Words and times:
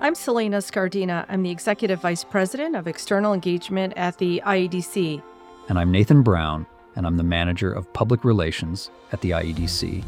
I'm 0.00 0.14
Salena 0.14 0.58
Scardina. 0.58 1.24
I'm 1.28 1.42
the 1.42 1.50
Executive 1.50 2.00
Vice 2.00 2.24
President 2.24 2.74
of 2.74 2.88
External 2.88 3.32
Engagement 3.32 3.94
at 3.96 4.18
the 4.18 4.42
IEDC. 4.44 5.22
And 5.68 5.78
I'm 5.78 5.92
Nathan 5.92 6.22
Brown, 6.22 6.66
and 6.96 7.06
I'm 7.06 7.16
the 7.16 7.22
Manager 7.22 7.72
of 7.72 7.90
Public 7.92 8.24
Relations 8.24 8.90
at 9.12 9.20
the 9.20 9.30
IEDC. 9.30 10.04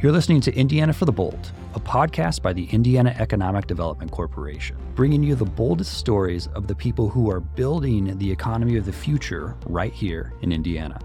You're 0.00 0.12
listening 0.12 0.40
to 0.42 0.54
Indiana 0.54 0.92
for 0.92 1.06
the 1.06 1.12
Bold, 1.12 1.50
a 1.74 1.80
podcast 1.80 2.40
by 2.40 2.52
the 2.52 2.66
Indiana 2.66 3.14
Economic 3.18 3.66
Development 3.66 4.10
Corporation, 4.10 4.76
bringing 4.94 5.24
you 5.24 5.34
the 5.34 5.44
boldest 5.44 5.94
stories 5.98 6.46
of 6.48 6.68
the 6.68 6.74
people 6.74 7.08
who 7.08 7.28
are 7.28 7.40
building 7.40 8.16
the 8.16 8.30
economy 8.30 8.76
of 8.76 8.86
the 8.86 8.92
future 8.92 9.56
right 9.66 9.92
here 9.92 10.32
in 10.42 10.52
Indiana. 10.52 11.00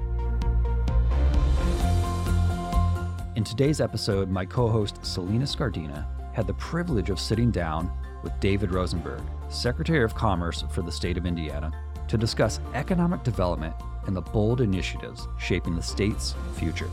In 3.36 3.44
today's 3.44 3.82
episode, 3.82 4.30
my 4.30 4.46
co 4.46 4.70
host 4.70 5.04
Salena 5.04 5.46
Scardina 5.46 6.06
had 6.34 6.48
the 6.48 6.54
privilege 6.54 7.10
of 7.10 7.20
sitting 7.20 7.52
down 7.52 7.92
with 8.24 8.40
David 8.40 8.72
Rosenberg, 8.72 9.22
Secretary 9.50 10.04
of 10.04 10.16
Commerce 10.16 10.64
for 10.70 10.82
the 10.82 10.92
state 10.92 11.18
of 11.18 11.26
Indiana, 11.26 11.72
to 12.08 12.18
discuss 12.18 12.60
economic 12.74 13.24
development 13.24 13.74
and 14.06 14.16
the 14.16 14.22
bold 14.22 14.62
initiatives 14.62 15.28
shaping 15.40 15.76
the 15.76 15.84
state's 15.84 16.36
future. 16.56 16.90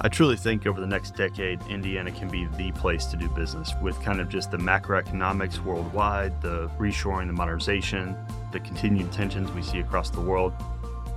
I 0.00 0.08
truly 0.08 0.36
think 0.36 0.66
over 0.66 0.80
the 0.80 0.86
next 0.86 1.14
decade, 1.14 1.60
Indiana 1.68 2.10
can 2.10 2.28
be 2.28 2.46
the 2.56 2.72
place 2.72 3.06
to 3.06 3.16
do 3.16 3.28
business 3.28 3.72
with 3.80 4.00
kind 4.02 4.20
of 4.20 4.28
just 4.28 4.50
the 4.50 4.56
macroeconomics 4.56 5.64
worldwide, 5.64 6.42
the 6.42 6.68
reshoring, 6.78 7.28
the 7.28 7.32
modernization, 7.32 8.16
the 8.52 8.60
continued 8.60 9.12
tensions 9.12 9.50
we 9.52 9.62
see 9.62 9.78
across 9.78 10.10
the 10.10 10.20
world. 10.20 10.52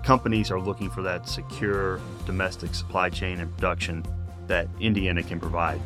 Companies 0.04 0.52
are 0.52 0.60
looking 0.60 0.90
for 0.90 1.02
that 1.02 1.28
secure 1.28 2.00
domestic 2.26 2.76
supply 2.76 3.10
chain 3.10 3.40
and 3.40 3.52
production 3.56 4.06
that 4.46 4.68
Indiana 4.80 5.24
can 5.24 5.40
provide. 5.40 5.82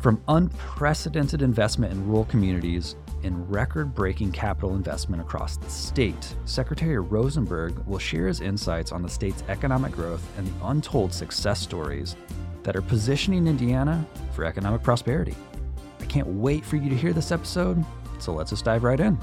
From 0.00 0.22
unprecedented 0.28 1.42
investment 1.42 1.92
in 1.92 2.06
rural 2.06 2.24
communities 2.24 2.96
and 3.22 3.50
record 3.50 3.94
breaking 3.94 4.32
capital 4.32 4.74
investment 4.74 5.20
across 5.20 5.58
the 5.58 5.68
state, 5.68 6.34
Secretary 6.46 6.98
Rosenberg 6.98 7.76
will 7.86 7.98
share 7.98 8.26
his 8.26 8.40
insights 8.40 8.92
on 8.92 9.02
the 9.02 9.10
state's 9.10 9.44
economic 9.48 9.92
growth 9.92 10.26
and 10.38 10.46
the 10.46 10.66
untold 10.66 11.12
success 11.12 11.60
stories 11.60 12.16
that 12.62 12.74
are 12.74 12.80
positioning 12.80 13.46
Indiana 13.46 14.02
for 14.32 14.46
economic 14.46 14.82
prosperity. 14.82 15.36
I 16.00 16.06
can't 16.06 16.28
wait 16.28 16.64
for 16.64 16.76
you 16.76 16.88
to 16.88 16.96
hear 16.96 17.12
this 17.12 17.30
episode, 17.30 17.84
so 18.18 18.32
let's 18.32 18.48
just 18.48 18.64
dive 18.64 18.84
right 18.84 19.00
in. 19.00 19.18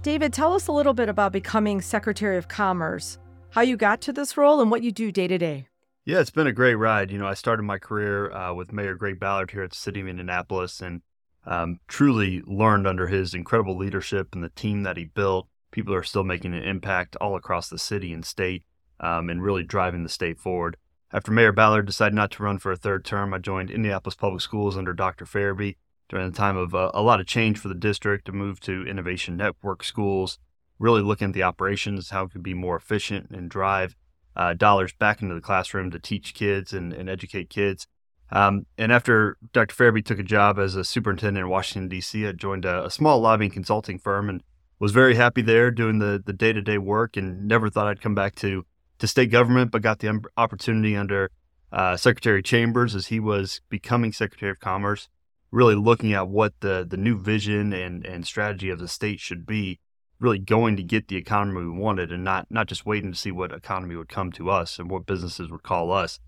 David, 0.00 0.32
tell 0.32 0.54
us 0.54 0.66
a 0.66 0.72
little 0.72 0.94
bit 0.94 1.10
about 1.10 1.30
becoming 1.30 1.82
Secretary 1.82 2.38
of 2.38 2.48
Commerce, 2.48 3.18
how 3.50 3.60
you 3.60 3.76
got 3.76 4.00
to 4.00 4.14
this 4.14 4.38
role, 4.38 4.62
and 4.62 4.70
what 4.70 4.82
you 4.82 4.90
do 4.90 5.12
day 5.12 5.28
to 5.28 5.36
day. 5.36 5.68
Yeah, 6.04 6.18
it's 6.18 6.30
been 6.30 6.48
a 6.48 6.52
great 6.52 6.74
ride. 6.74 7.12
You 7.12 7.18
know, 7.18 7.28
I 7.28 7.34
started 7.34 7.62
my 7.62 7.78
career 7.78 8.32
uh, 8.32 8.52
with 8.52 8.72
Mayor 8.72 8.96
Greg 8.96 9.20
Ballard 9.20 9.52
here 9.52 9.62
at 9.62 9.70
the 9.70 9.76
City 9.76 10.00
of 10.00 10.08
Indianapolis 10.08 10.80
and 10.80 11.00
um, 11.46 11.78
truly 11.86 12.42
learned 12.44 12.88
under 12.88 13.06
his 13.06 13.34
incredible 13.34 13.76
leadership 13.76 14.34
and 14.34 14.42
the 14.42 14.48
team 14.48 14.82
that 14.82 14.96
he 14.96 15.04
built. 15.04 15.46
People 15.70 15.94
are 15.94 16.02
still 16.02 16.24
making 16.24 16.54
an 16.54 16.64
impact 16.64 17.14
all 17.16 17.36
across 17.36 17.68
the 17.68 17.78
city 17.78 18.12
and 18.12 18.26
state 18.26 18.64
um, 18.98 19.30
and 19.30 19.44
really 19.44 19.62
driving 19.62 20.02
the 20.02 20.08
state 20.08 20.40
forward. 20.40 20.76
After 21.12 21.30
Mayor 21.30 21.52
Ballard 21.52 21.86
decided 21.86 22.14
not 22.14 22.32
to 22.32 22.42
run 22.42 22.58
for 22.58 22.72
a 22.72 22.76
third 22.76 23.04
term, 23.04 23.32
I 23.32 23.38
joined 23.38 23.70
Indianapolis 23.70 24.16
Public 24.16 24.40
Schools 24.40 24.76
under 24.76 24.92
Dr. 24.92 25.24
Ferebee 25.24 25.76
during 26.08 26.28
the 26.28 26.36
time 26.36 26.56
of 26.56 26.74
uh, 26.74 26.90
a 26.94 27.02
lot 27.02 27.20
of 27.20 27.26
change 27.26 27.58
for 27.58 27.68
the 27.68 27.74
district 27.76 28.24
to 28.24 28.32
move 28.32 28.58
to 28.60 28.84
Innovation 28.88 29.36
Network 29.36 29.84
schools, 29.84 30.40
really 30.80 31.00
looking 31.00 31.28
at 31.28 31.34
the 31.34 31.44
operations, 31.44 32.10
how 32.10 32.24
it 32.24 32.32
could 32.32 32.42
be 32.42 32.54
more 32.54 32.74
efficient 32.74 33.30
and 33.30 33.48
drive 33.48 33.94
uh, 34.36 34.54
dollars 34.54 34.92
back 34.94 35.22
into 35.22 35.34
the 35.34 35.40
classroom 35.40 35.90
to 35.90 35.98
teach 35.98 36.34
kids 36.34 36.72
and, 36.72 36.92
and 36.92 37.08
educate 37.08 37.50
kids. 37.50 37.86
Um, 38.30 38.64
and 38.78 38.90
after 38.90 39.36
Dr. 39.52 39.74
Ferebee 39.74 40.04
took 40.04 40.18
a 40.18 40.24
job 40.24 40.58
as 40.58 40.74
a 40.74 40.84
superintendent 40.84 41.44
in 41.44 41.50
Washington, 41.50 41.88
D.C., 41.88 42.26
I 42.26 42.32
joined 42.32 42.64
a, 42.64 42.86
a, 42.86 42.90
small 42.90 43.20
lobbying 43.20 43.50
consulting 43.50 43.98
firm 43.98 44.30
and 44.30 44.42
was 44.78 44.92
very 44.92 45.16
happy 45.16 45.42
there 45.42 45.70
doing 45.70 45.98
the, 45.98 46.22
the 46.24 46.32
day-to-day 46.32 46.78
work 46.78 47.18
and 47.18 47.46
never 47.46 47.68
thought 47.68 47.88
I'd 47.88 48.00
come 48.00 48.14
back 48.14 48.34
to, 48.36 48.64
to 49.00 49.06
state 49.06 49.30
government, 49.30 49.70
but 49.70 49.82
got 49.82 49.98
the 49.98 50.22
opportunity 50.38 50.96
under 50.96 51.30
uh, 51.72 51.96
Secretary 51.98 52.42
Chambers 52.42 52.94
as 52.94 53.08
he 53.08 53.20
was 53.20 53.60
becoming 53.68 54.12
Secretary 54.12 54.50
of 54.50 54.60
Commerce, 54.60 55.08
really 55.50 55.74
looking 55.74 56.14
at 56.14 56.28
what 56.28 56.54
the, 56.60 56.86
the 56.88 56.96
new 56.96 57.18
vision 57.18 57.74
and, 57.74 58.06
and 58.06 58.26
strategy 58.26 58.70
of 58.70 58.78
the 58.78 58.88
state 58.88 59.20
should 59.20 59.44
be 59.44 59.78
really 60.22 60.38
going 60.38 60.76
to 60.76 60.82
get 60.82 61.08
the 61.08 61.16
economy 61.16 61.60
we 61.60 61.70
wanted 61.70 62.12
and 62.12 62.24
not 62.24 62.46
not 62.50 62.68
just 62.68 62.86
waiting 62.86 63.12
to 63.12 63.18
see 63.18 63.32
what 63.32 63.52
economy 63.52 63.96
would 63.96 64.08
come 64.08 64.32
to 64.32 64.50
us 64.50 64.78
and 64.78 64.90
what 64.90 65.06
businesses 65.06 65.50
would 65.50 65.62
call 65.62 65.92
us. 65.92 66.20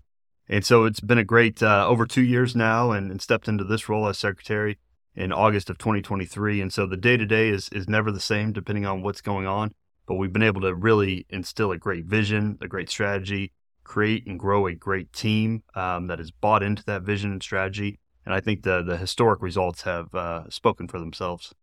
And 0.47 0.65
so 0.65 0.85
it's 0.85 0.99
been 0.99 1.17
a 1.17 1.23
great 1.23 1.63
uh, 1.63 1.87
over 1.87 2.05
two 2.05 2.21
years 2.21 2.55
now, 2.55 2.91
and, 2.91 3.09
and, 3.09 3.21
stepped 3.21 3.47
into 3.47 3.63
this 3.63 3.89
role 3.89 4.07
as 4.07 4.19
secretary 4.19 4.77
in 5.15 5.31
August 5.31 5.71
of 5.71 5.79
2023. 5.79 6.61
And 6.61 6.71
so 6.71 6.85
the 6.85 6.97
day 6.97 7.17
to 7.17 7.25
day 7.25 7.49
is 7.49 7.69
is 7.69 7.89
never 7.89 8.11
the 8.11 8.19
same 8.19 8.51
depending 8.51 8.85
on 8.85 9.01
what's 9.01 9.21
going 9.21 9.47
on. 9.47 9.73
But 10.05 10.15
we've 10.15 10.33
been 10.33 10.43
able 10.43 10.61
to 10.61 10.75
really 10.75 11.25
instill 11.29 11.71
a 11.71 11.77
great 11.77 12.05
vision, 12.05 12.59
a 12.61 12.67
great 12.67 12.91
strategy, 12.91 13.53
create 13.83 14.27
and 14.27 14.39
grow 14.39 14.67
a 14.67 14.75
great 14.75 15.11
team 15.13 15.63
um, 15.73 16.07
that 16.07 16.19
has 16.19 16.29
bought 16.29 16.61
into 16.61 16.83
that 16.85 17.01
vision 17.01 17.31
and 17.31 17.41
strategy. 17.41 17.99
And 18.23 18.33
I 18.35 18.39
think 18.39 18.63
the 18.63 18.83
the 18.83 18.97
historic 18.97 19.41
results 19.41 19.83
have 19.83 20.13
uh, 20.13 20.49
spoken 20.49 20.87
for 20.87 20.99
themselves. 20.99 21.53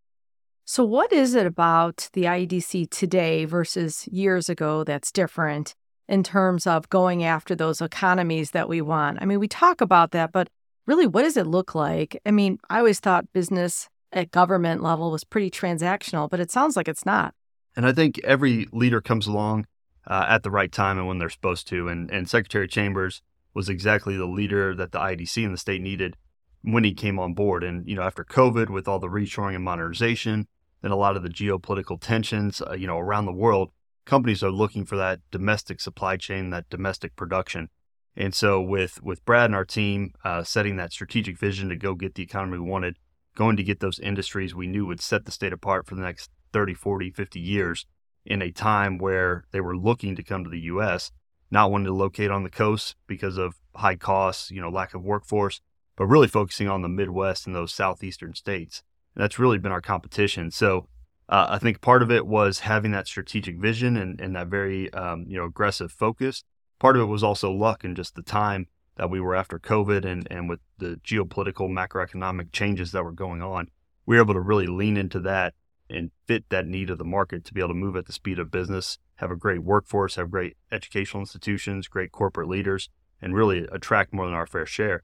So, 0.64 0.84
what 0.84 1.12
is 1.12 1.34
it 1.34 1.44
about 1.44 2.08
the 2.12 2.24
IEDC 2.24 2.88
today 2.90 3.44
versus 3.44 4.08
years 4.10 4.48
ago 4.48 4.84
that's 4.84 5.10
different 5.10 5.74
in 6.08 6.22
terms 6.22 6.66
of 6.66 6.88
going 6.88 7.24
after 7.24 7.56
those 7.56 7.80
economies 7.80 8.52
that 8.52 8.68
we 8.68 8.80
want? 8.80 9.18
I 9.20 9.24
mean, 9.24 9.40
we 9.40 9.48
talk 9.48 9.80
about 9.80 10.12
that, 10.12 10.30
but 10.30 10.48
really, 10.86 11.06
what 11.06 11.22
does 11.22 11.36
it 11.36 11.48
look 11.48 11.74
like? 11.74 12.20
I 12.24 12.30
mean, 12.30 12.58
I 12.70 12.78
always 12.78 13.00
thought 13.00 13.32
business 13.32 13.88
at 14.12 14.30
government 14.30 14.82
level 14.82 15.10
was 15.10 15.24
pretty 15.24 15.50
transactional, 15.50 16.30
but 16.30 16.38
it 16.38 16.50
sounds 16.50 16.76
like 16.76 16.86
it's 16.86 17.04
not. 17.04 17.34
And 17.74 17.84
I 17.84 17.92
think 17.92 18.20
every 18.22 18.68
leader 18.72 19.00
comes 19.00 19.26
along 19.26 19.66
uh, 20.06 20.26
at 20.28 20.44
the 20.44 20.50
right 20.50 20.70
time 20.70 20.96
and 20.96 21.08
when 21.08 21.18
they're 21.18 21.30
supposed 21.30 21.66
to. 21.68 21.88
And, 21.88 22.10
and 22.10 22.28
Secretary 22.28 22.68
Chambers 22.68 23.20
was 23.52 23.68
exactly 23.68 24.16
the 24.16 24.26
leader 24.26 24.74
that 24.74 24.92
the 24.92 24.98
IEDC 24.98 25.44
and 25.44 25.54
the 25.54 25.58
state 25.58 25.80
needed 25.80 26.16
when 26.62 26.84
he 26.84 26.94
came 26.94 27.18
on 27.18 27.34
board. 27.34 27.64
And, 27.64 27.88
you 27.88 27.96
know, 27.96 28.02
after 28.02 28.24
COVID, 28.24 28.68
with 28.70 28.86
all 28.86 28.98
the 28.98 29.08
reshoring 29.08 29.54
and 29.54 29.64
modernization, 29.64 30.46
and 30.82 30.92
a 30.92 30.96
lot 30.96 31.16
of 31.16 31.22
the 31.22 31.28
geopolitical 31.28 32.00
tensions, 32.00 32.60
uh, 32.60 32.72
you 32.72 32.86
know, 32.86 32.98
around 32.98 33.26
the 33.26 33.32
world, 33.32 33.70
companies 34.04 34.42
are 34.42 34.50
looking 34.50 34.84
for 34.84 34.96
that 34.96 35.20
domestic 35.30 35.80
supply 35.80 36.16
chain, 36.16 36.50
that 36.50 36.68
domestic 36.68 37.14
production. 37.16 37.68
And 38.16 38.34
so 38.34 38.60
with 38.60 39.02
with 39.02 39.24
Brad 39.24 39.46
and 39.46 39.54
our 39.54 39.64
team 39.64 40.12
uh, 40.24 40.42
setting 40.42 40.76
that 40.76 40.92
strategic 40.92 41.38
vision 41.38 41.68
to 41.68 41.76
go 41.76 41.94
get 41.94 42.14
the 42.14 42.22
economy 42.22 42.58
we 42.58 42.68
wanted, 42.68 42.96
going 43.34 43.56
to 43.56 43.62
get 43.62 43.80
those 43.80 43.98
industries 43.98 44.54
we 44.54 44.66
knew 44.66 44.86
would 44.86 45.00
set 45.00 45.24
the 45.24 45.32
state 45.32 45.52
apart 45.52 45.86
for 45.86 45.94
the 45.94 46.02
next 46.02 46.30
30, 46.52 46.74
40, 46.74 47.10
50 47.10 47.40
years 47.40 47.86
in 48.24 48.42
a 48.42 48.52
time 48.52 48.98
where 48.98 49.44
they 49.50 49.60
were 49.60 49.76
looking 49.76 50.14
to 50.16 50.22
come 50.22 50.44
to 50.44 50.50
the 50.50 50.60
US, 50.60 51.10
not 51.50 51.70
wanting 51.70 51.86
to 51.86 51.94
locate 51.94 52.30
on 52.30 52.42
the 52.42 52.50
coast 52.50 52.96
because 53.06 53.38
of 53.38 53.54
high 53.76 53.96
costs, 53.96 54.50
you 54.50 54.60
know, 54.60 54.68
lack 54.68 54.94
of 54.94 55.02
workforce, 55.02 55.60
but 55.96 56.06
really 56.06 56.28
focusing 56.28 56.68
on 56.68 56.82
the 56.82 56.88
Midwest 56.88 57.46
and 57.46 57.56
those 57.56 57.72
southeastern 57.72 58.34
states. 58.34 58.82
That's 59.14 59.38
really 59.38 59.58
been 59.58 59.72
our 59.72 59.80
competition. 59.80 60.50
So 60.50 60.88
uh, 61.28 61.46
I 61.50 61.58
think 61.58 61.80
part 61.80 62.02
of 62.02 62.10
it 62.10 62.26
was 62.26 62.60
having 62.60 62.92
that 62.92 63.06
strategic 63.06 63.58
vision 63.58 63.96
and, 63.96 64.20
and 64.20 64.36
that 64.36 64.48
very 64.48 64.92
um, 64.92 65.24
you 65.28 65.36
know 65.36 65.44
aggressive 65.44 65.92
focus. 65.92 66.44
Part 66.78 66.96
of 66.96 67.02
it 67.02 67.06
was 67.06 67.22
also 67.22 67.50
luck 67.50 67.84
and 67.84 67.96
just 67.96 68.14
the 68.14 68.22
time 68.22 68.66
that 68.96 69.10
we 69.10 69.20
were 69.20 69.34
after 69.34 69.58
COVID 69.58 70.04
and, 70.04 70.26
and 70.30 70.48
with 70.48 70.60
the 70.78 71.00
geopolitical 71.04 71.70
macroeconomic 71.70 72.52
changes 72.52 72.92
that 72.92 73.04
were 73.04 73.12
going 73.12 73.40
on. 73.40 73.68
We 74.04 74.16
were 74.16 74.22
able 74.22 74.34
to 74.34 74.40
really 74.40 74.66
lean 74.66 74.96
into 74.96 75.20
that 75.20 75.54
and 75.88 76.10
fit 76.26 76.44
that 76.48 76.66
need 76.66 76.90
of 76.90 76.98
the 76.98 77.04
market 77.04 77.44
to 77.44 77.54
be 77.54 77.60
able 77.60 77.68
to 77.68 77.74
move 77.74 77.96
at 77.96 78.06
the 78.06 78.12
speed 78.12 78.38
of 78.38 78.50
business, 78.50 78.98
have 79.16 79.30
a 79.30 79.36
great 79.36 79.62
workforce, 79.62 80.16
have 80.16 80.30
great 80.30 80.56
educational 80.70 81.20
institutions, 81.20 81.88
great 81.88 82.12
corporate 82.12 82.48
leaders, 82.48 82.88
and 83.20 83.34
really 83.34 83.66
attract 83.70 84.12
more 84.12 84.26
than 84.26 84.34
our 84.34 84.46
fair 84.46 84.66
share 84.66 85.02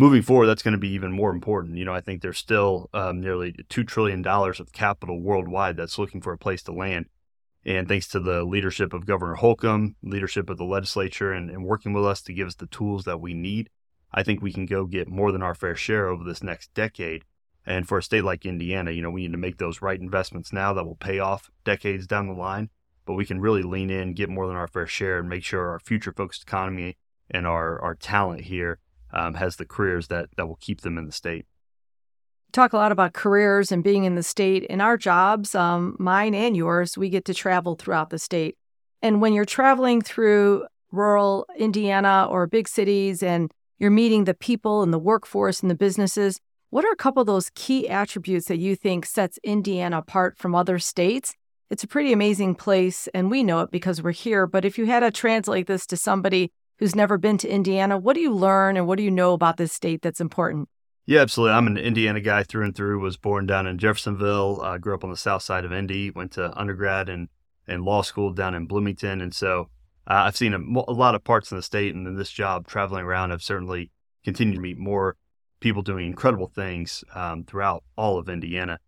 moving 0.00 0.22
forward, 0.22 0.46
that's 0.46 0.62
going 0.62 0.72
to 0.72 0.78
be 0.78 0.88
even 0.88 1.12
more 1.12 1.30
important. 1.30 1.76
You 1.76 1.84
know, 1.84 1.92
I 1.92 2.00
think 2.00 2.22
there's 2.22 2.38
still 2.38 2.88
um, 2.94 3.20
nearly 3.20 3.52
$2 3.52 3.86
trillion 3.86 4.26
of 4.26 4.72
capital 4.72 5.20
worldwide 5.20 5.76
that's 5.76 5.98
looking 5.98 6.22
for 6.22 6.32
a 6.32 6.38
place 6.38 6.62
to 6.62 6.72
land. 6.72 7.04
And 7.66 7.86
thanks 7.86 8.08
to 8.08 8.20
the 8.20 8.42
leadership 8.42 8.94
of 8.94 9.04
Governor 9.04 9.34
Holcomb, 9.34 9.96
leadership 10.02 10.48
of 10.48 10.56
the 10.56 10.64
legislature, 10.64 11.34
and, 11.34 11.50
and 11.50 11.66
working 11.66 11.92
with 11.92 12.06
us 12.06 12.22
to 12.22 12.32
give 12.32 12.48
us 12.48 12.54
the 12.54 12.68
tools 12.68 13.04
that 13.04 13.20
we 13.20 13.34
need, 13.34 13.68
I 14.10 14.22
think 14.22 14.40
we 14.40 14.54
can 14.54 14.64
go 14.64 14.86
get 14.86 15.06
more 15.06 15.32
than 15.32 15.42
our 15.42 15.54
fair 15.54 15.76
share 15.76 16.08
over 16.08 16.24
this 16.24 16.42
next 16.42 16.72
decade. 16.72 17.26
And 17.66 17.86
for 17.86 17.98
a 17.98 18.02
state 18.02 18.24
like 18.24 18.46
Indiana, 18.46 18.92
you 18.92 19.02
know, 19.02 19.10
we 19.10 19.20
need 19.20 19.32
to 19.32 19.38
make 19.38 19.58
those 19.58 19.82
right 19.82 20.00
investments 20.00 20.50
now 20.50 20.72
that 20.72 20.86
will 20.86 20.96
pay 20.96 21.18
off 21.18 21.50
decades 21.62 22.06
down 22.06 22.26
the 22.26 22.32
line. 22.32 22.70
But 23.04 23.14
we 23.14 23.26
can 23.26 23.38
really 23.38 23.62
lean 23.62 23.90
in, 23.90 24.14
get 24.14 24.30
more 24.30 24.46
than 24.46 24.56
our 24.56 24.66
fair 24.66 24.86
share, 24.86 25.18
and 25.18 25.28
make 25.28 25.44
sure 25.44 25.68
our 25.68 25.78
future 25.78 26.14
focused 26.16 26.44
economy 26.44 26.96
and 27.30 27.46
our, 27.46 27.78
our 27.82 27.94
talent 27.94 28.42
here 28.42 28.78
um, 29.12 29.34
has 29.34 29.56
the 29.56 29.66
careers 29.66 30.08
that 30.08 30.28
that 30.36 30.46
will 30.46 30.58
keep 30.60 30.80
them 30.80 30.98
in 30.98 31.06
the 31.06 31.12
state. 31.12 31.46
Talk 32.52 32.72
a 32.72 32.76
lot 32.76 32.90
about 32.90 33.12
careers 33.12 33.70
and 33.70 33.84
being 33.84 34.04
in 34.04 34.16
the 34.16 34.22
state. 34.22 34.64
In 34.64 34.80
our 34.80 34.96
jobs, 34.96 35.54
um, 35.54 35.96
mine 36.00 36.34
and 36.34 36.56
yours, 36.56 36.98
we 36.98 37.08
get 37.08 37.24
to 37.26 37.34
travel 37.34 37.76
throughout 37.76 38.10
the 38.10 38.18
state. 38.18 38.56
And 39.02 39.20
when 39.20 39.32
you're 39.32 39.44
traveling 39.44 40.02
through 40.02 40.66
rural 40.92 41.46
Indiana 41.56 42.26
or 42.28 42.46
big 42.46 42.68
cities 42.68 43.22
and 43.22 43.50
you're 43.78 43.90
meeting 43.90 44.24
the 44.24 44.34
people 44.34 44.82
and 44.82 44.92
the 44.92 44.98
workforce 44.98 45.60
and 45.60 45.70
the 45.70 45.76
businesses. 45.76 46.40
What 46.68 46.84
are 46.84 46.92
a 46.92 46.96
couple 46.96 47.20
of 47.20 47.26
those 47.26 47.50
key 47.54 47.88
attributes 47.88 48.46
that 48.46 48.58
you 48.58 48.76
think 48.76 49.06
sets 49.06 49.38
Indiana 49.42 49.98
apart 49.98 50.38
from 50.38 50.54
other 50.54 50.78
states? 50.78 51.34
It's 51.70 51.84
a 51.84 51.88
pretty 51.88 52.12
amazing 52.12 52.56
place, 52.56 53.08
and 53.14 53.30
we 53.30 53.42
know 53.42 53.60
it 53.60 53.70
because 53.70 54.02
we're 54.02 54.10
here. 54.10 54.46
But 54.46 54.64
if 54.64 54.76
you 54.76 54.86
had 54.86 55.00
to 55.00 55.10
translate 55.10 55.66
this 55.66 55.86
to 55.86 55.96
somebody 55.96 56.52
who's 56.80 56.96
never 56.96 57.18
been 57.18 57.38
to 57.38 57.48
Indiana, 57.48 57.96
what 57.96 58.14
do 58.14 58.20
you 58.20 58.34
learn 58.34 58.76
and 58.76 58.88
what 58.88 58.96
do 58.96 59.04
you 59.04 59.10
know 59.10 59.34
about 59.34 59.58
this 59.58 59.72
state 59.72 60.02
that's 60.02 60.20
important? 60.20 60.68
Yeah, 61.06 61.20
absolutely. 61.20 61.54
I'm 61.54 61.66
an 61.66 61.76
Indiana 61.76 62.20
guy 62.20 62.42
through 62.42 62.64
and 62.64 62.74
through. 62.74 63.00
Was 63.00 63.16
born 63.16 63.46
down 63.46 63.66
in 63.66 63.78
Jeffersonville. 63.78 64.60
Uh, 64.62 64.78
grew 64.78 64.94
up 64.94 65.04
on 65.04 65.10
the 65.10 65.16
south 65.16 65.42
side 65.42 65.64
of 65.64 65.72
Indy. 65.72 66.10
Went 66.10 66.32
to 66.32 66.56
undergrad 66.58 67.08
and 67.08 67.28
and 67.66 67.84
law 67.84 68.02
school 68.02 68.32
down 68.32 68.54
in 68.54 68.66
Bloomington. 68.66 69.20
And 69.20 69.34
so 69.34 69.68
uh, 70.08 70.24
I've 70.24 70.36
seen 70.36 70.54
a, 70.54 70.58
a, 70.58 70.92
lot 70.92 71.14
of 71.14 71.22
parts 71.22 71.52
in 71.52 71.56
the 71.56 71.62
state. 71.62 71.94
And 71.94 72.06
in 72.06 72.16
this 72.16 72.30
job, 72.30 72.66
traveling 72.66 73.04
around, 73.04 73.32
I've 73.32 73.42
certainly 73.42 73.90
continued 74.24 74.56
to 74.56 74.60
meet 74.60 74.78
more 74.78 75.16
people 75.60 75.82
doing 75.82 76.06
incredible 76.06 76.48
things 76.48 77.04
um, 77.14 77.44
throughout 77.44 77.84
all 77.96 78.18
of 78.18 78.28
Indiana. 78.28 78.78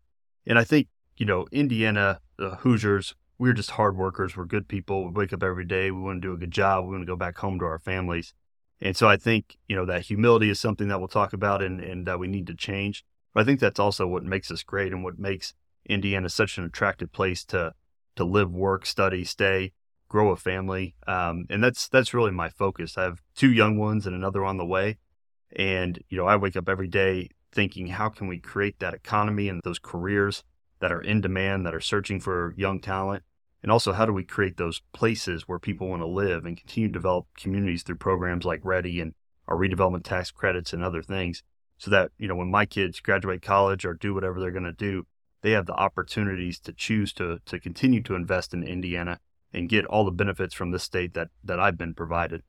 And 0.46 0.58
I 0.58 0.64
think 0.64 0.88
you 1.16 1.26
know 1.26 1.46
Indiana, 1.52 2.20
the 2.38 2.56
Hoosiers, 2.56 3.14
we're 3.42 3.52
just 3.52 3.72
hard 3.72 3.96
workers. 3.96 4.36
We're 4.36 4.44
good 4.44 4.68
people. 4.68 5.04
We 5.04 5.10
wake 5.10 5.32
up 5.32 5.42
every 5.42 5.64
day. 5.64 5.90
We 5.90 6.00
want 6.00 6.22
to 6.22 6.28
do 6.28 6.32
a 6.32 6.36
good 6.36 6.52
job. 6.52 6.84
We 6.84 6.92
want 6.92 7.02
to 7.02 7.06
go 7.06 7.16
back 7.16 7.38
home 7.38 7.58
to 7.58 7.64
our 7.64 7.80
families. 7.80 8.34
And 8.80 8.96
so 8.96 9.08
I 9.08 9.16
think, 9.16 9.58
you 9.66 9.74
know, 9.74 9.84
that 9.84 10.02
humility 10.02 10.48
is 10.48 10.60
something 10.60 10.86
that 10.86 11.00
we'll 11.00 11.08
talk 11.08 11.32
about 11.32 11.60
and, 11.60 11.80
and 11.80 12.06
that 12.06 12.20
we 12.20 12.28
need 12.28 12.46
to 12.46 12.54
change. 12.54 13.04
But 13.34 13.40
I 13.40 13.44
think 13.44 13.58
that's 13.58 13.80
also 13.80 14.06
what 14.06 14.22
makes 14.22 14.52
us 14.52 14.62
great 14.62 14.92
and 14.92 15.02
what 15.02 15.18
makes 15.18 15.54
Indiana 15.88 16.28
such 16.28 16.56
an 16.56 16.64
attractive 16.64 17.10
place 17.10 17.44
to 17.46 17.74
to 18.14 18.24
live, 18.24 18.52
work, 18.52 18.86
study, 18.86 19.24
stay, 19.24 19.72
grow 20.08 20.30
a 20.30 20.36
family. 20.36 20.94
Um, 21.08 21.46
and 21.50 21.64
that's 21.64 21.88
that's 21.88 22.14
really 22.14 22.30
my 22.30 22.48
focus. 22.48 22.96
I 22.96 23.02
have 23.02 23.22
two 23.34 23.50
young 23.50 23.76
ones 23.76 24.06
and 24.06 24.14
another 24.14 24.44
on 24.44 24.56
the 24.56 24.66
way. 24.66 24.98
And, 25.56 25.98
you 26.08 26.16
know, 26.16 26.26
I 26.26 26.36
wake 26.36 26.56
up 26.56 26.68
every 26.68 26.86
day 26.86 27.30
thinking, 27.50 27.88
how 27.88 28.08
can 28.08 28.28
we 28.28 28.38
create 28.38 28.78
that 28.78 28.94
economy 28.94 29.48
and 29.48 29.60
those 29.64 29.80
careers 29.80 30.44
that 30.78 30.92
are 30.92 31.00
in 31.00 31.20
demand, 31.20 31.66
that 31.66 31.74
are 31.74 31.80
searching 31.80 32.20
for 32.20 32.54
young 32.56 32.78
talent? 32.78 33.24
And 33.62 33.70
also, 33.70 33.92
how 33.92 34.06
do 34.06 34.12
we 34.12 34.24
create 34.24 34.56
those 34.56 34.82
places 34.92 35.46
where 35.46 35.58
people 35.58 35.88
want 35.88 36.02
to 36.02 36.06
live 36.06 36.44
and 36.44 36.56
continue 36.56 36.88
to 36.88 36.92
develop 36.92 37.26
communities 37.36 37.82
through 37.82 37.96
programs 37.96 38.44
like 38.44 38.60
Ready 38.64 39.00
and 39.00 39.14
our 39.46 39.56
redevelopment 39.56 40.02
tax 40.02 40.30
credits 40.30 40.72
and 40.72 40.82
other 40.82 41.02
things 41.02 41.42
so 41.78 41.90
that, 41.90 42.10
you 42.18 42.26
know, 42.26 42.34
when 42.34 42.50
my 42.50 42.66
kids 42.66 43.00
graduate 43.00 43.42
college 43.42 43.84
or 43.84 43.94
do 43.94 44.14
whatever 44.14 44.40
they're 44.40 44.50
going 44.50 44.64
to 44.64 44.72
do, 44.72 45.06
they 45.42 45.52
have 45.52 45.66
the 45.66 45.74
opportunities 45.74 46.58
to 46.60 46.72
choose 46.72 47.12
to, 47.14 47.38
to 47.46 47.58
continue 47.60 48.02
to 48.02 48.14
invest 48.14 48.54
in 48.54 48.62
Indiana 48.62 49.18
and 49.52 49.68
get 49.68 49.84
all 49.86 50.04
the 50.04 50.10
benefits 50.10 50.54
from 50.54 50.70
this 50.70 50.82
state 50.82 51.14
that, 51.14 51.28
that 51.44 51.60
I've 51.60 51.76
been 51.76 51.94
provided. 51.94 52.42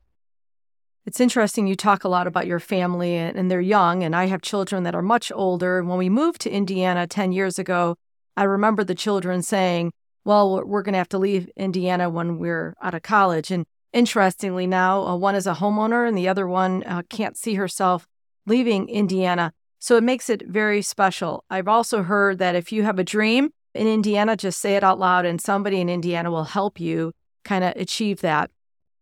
It's 1.06 1.20
interesting. 1.20 1.66
You 1.66 1.76
talk 1.76 2.04
a 2.04 2.08
lot 2.08 2.26
about 2.26 2.46
your 2.46 2.60
family 2.60 3.16
and 3.16 3.50
they're 3.50 3.60
young, 3.60 4.02
and 4.02 4.16
I 4.16 4.26
have 4.26 4.40
children 4.40 4.84
that 4.84 4.94
are 4.94 5.02
much 5.02 5.30
older. 5.34 5.78
And 5.78 5.88
when 5.88 5.98
we 5.98 6.08
moved 6.08 6.40
to 6.42 6.50
Indiana 6.50 7.06
10 7.06 7.32
years 7.32 7.58
ago, 7.58 7.96
I 8.36 8.44
remember 8.44 8.84
the 8.84 8.94
children 8.94 9.42
saying, 9.42 9.92
well, 10.24 10.64
we're 10.64 10.82
going 10.82 10.94
to 10.94 10.98
have 10.98 11.08
to 11.10 11.18
leave 11.18 11.48
Indiana 11.56 12.08
when 12.08 12.38
we're 12.38 12.74
out 12.82 12.94
of 12.94 13.02
college. 13.02 13.50
And 13.50 13.66
interestingly, 13.92 14.66
now 14.66 15.06
uh, 15.06 15.16
one 15.16 15.34
is 15.34 15.46
a 15.46 15.54
homeowner 15.54 16.08
and 16.08 16.16
the 16.16 16.28
other 16.28 16.46
one 16.46 16.82
uh, 16.84 17.02
can't 17.08 17.36
see 17.36 17.54
herself 17.54 18.06
leaving 18.46 18.88
Indiana. 18.88 19.52
So 19.78 19.96
it 19.96 20.02
makes 20.02 20.30
it 20.30 20.46
very 20.46 20.80
special. 20.80 21.44
I've 21.50 21.68
also 21.68 22.02
heard 22.02 22.38
that 22.38 22.54
if 22.54 22.72
you 22.72 22.84
have 22.84 22.98
a 22.98 23.04
dream 23.04 23.50
in 23.74 23.86
Indiana, 23.86 24.36
just 24.36 24.60
say 24.60 24.76
it 24.76 24.84
out 24.84 24.98
loud 24.98 25.26
and 25.26 25.40
somebody 25.40 25.80
in 25.80 25.88
Indiana 25.88 26.30
will 26.30 26.44
help 26.44 26.80
you 26.80 27.12
kind 27.44 27.64
of 27.64 27.74
achieve 27.76 28.22
that. 28.22 28.50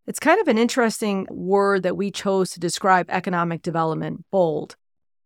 It's 0.06 0.18
kind 0.18 0.40
of 0.40 0.48
an 0.48 0.58
interesting 0.58 1.28
word 1.30 1.84
that 1.84 1.96
we 1.96 2.10
chose 2.10 2.50
to 2.50 2.60
describe 2.60 3.06
economic 3.08 3.62
development 3.62 4.24
bold. 4.32 4.74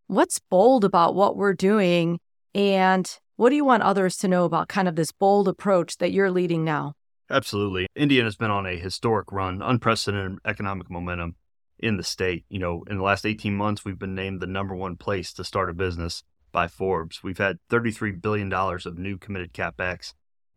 What's 0.08 0.38
bold 0.38 0.84
about 0.84 1.14
what 1.14 1.36
we're 1.36 1.54
doing? 1.54 2.20
And 2.54 3.10
what 3.36 3.50
do 3.50 3.56
you 3.56 3.64
want 3.64 3.82
others 3.82 4.16
to 4.18 4.28
know 4.28 4.44
about 4.44 4.68
kind 4.68 4.88
of 4.88 4.96
this 4.96 5.12
bold 5.12 5.46
approach 5.46 5.98
that 5.98 6.10
you're 6.10 6.30
leading 6.30 6.64
now? 6.64 6.94
Absolutely. 7.30 7.86
Indiana's 7.94 8.36
been 8.36 8.50
on 8.50 8.66
a 8.66 8.78
historic 8.78 9.30
run, 9.30 9.60
unprecedented 9.60 10.38
economic 10.44 10.90
momentum 10.90 11.36
in 11.78 11.96
the 11.96 12.02
state. 12.02 12.44
You 12.48 12.58
know, 12.58 12.84
in 12.88 12.96
the 12.96 13.02
last 13.02 13.26
18 13.26 13.54
months, 13.54 13.84
we've 13.84 13.98
been 13.98 14.14
named 14.14 14.40
the 14.40 14.46
number 14.46 14.74
one 14.74 14.96
place 14.96 15.32
to 15.34 15.44
start 15.44 15.68
a 15.68 15.74
business 15.74 16.22
by 16.50 16.66
Forbes. 16.66 17.22
We've 17.22 17.36
had 17.36 17.58
$33 17.70 18.22
billion 18.22 18.50
of 18.52 18.98
new 18.98 19.18
committed 19.18 19.52
CapEx 19.52 20.14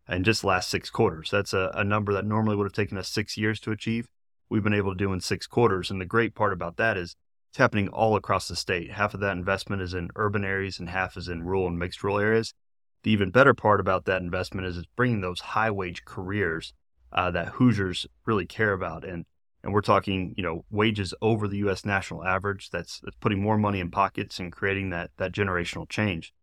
in 0.07 0.23
just 0.23 0.43
last 0.43 0.69
six 0.69 0.89
quarters. 0.89 1.29
That's 1.31 1.53
a, 1.53 1.71
a 1.73 1.83
number 1.83 2.13
that 2.13 2.25
normally 2.25 2.55
would 2.55 2.65
have 2.65 2.73
taken 2.73 2.97
us 2.97 3.09
six 3.09 3.35
years 3.35 3.59
to 3.61 3.71
achieve. 3.71 4.07
We've 4.49 4.63
been 4.63 4.73
able 4.73 4.93
to 4.93 4.97
do 4.97 5.11
in 5.11 5.19
six 5.19 5.47
quarters. 5.47 5.91
And 5.91 5.99
the 5.99 6.05
great 6.05 6.33
part 6.33 6.53
about 6.53 6.77
that 6.77 6.97
is 6.97 7.15
it's 7.49 7.57
happening 7.57 7.89
all 7.89 8.15
across 8.15 8.47
the 8.47 8.55
state. 8.55 8.91
Half 8.91 9.13
of 9.13 9.19
that 9.19 9.35
investment 9.35 9.81
is 9.81 9.93
in 9.93 10.09
urban 10.15 10.45
areas 10.45 10.79
and 10.79 10.89
half 10.89 11.17
is 11.17 11.27
in 11.27 11.43
rural 11.43 11.67
and 11.67 11.77
mixed 11.77 12.03
rural 12.03 12.19
areas. 12.19 12.53
The 13.04 13.12
even 13.12 13.31
better 13.31 13.54
part 13.54 13.80
about 13.80 14.06
that 14.06 14.22
investment 14.22 14.68
is 14.68 14.78
it's 14.78 14.88
bringing 14.96 15.22
those 15.22 15.40
high 15.40 15.72
wage 15.72 16.06
careers 16.06 16.74
uh, 17.12 17.31
that 17.31 17.50
Hoosiers 17.50 18.06
really 18.25 18.46
care 18.46 18.74
about. 18.74 19.04
And 19.04 19.25
and 19.63 19.74
we're 19.74 19.81
talking, 19.81 20.34
you 20.38 20.44
know, 20.44 20.63
wages 20.69 21.13
over 21.22 21.48
the 21.48 21.57
U.S. 21.57 21.86
national 21.86 22.24
average. 22.24 22.69
That's, 22.69 23.01
that's 23.01 23.18
putting 23.19 23.42
more 23.42 23.57
money 23.57 23.81
in 23.81 23.92
pockets 23.92 24.40
and 24.40 24.51
creating 24.51 24.90
that 24.92 25.12
that 25.18 25.34
generational 25.34 25.88
change. 25.90 26.34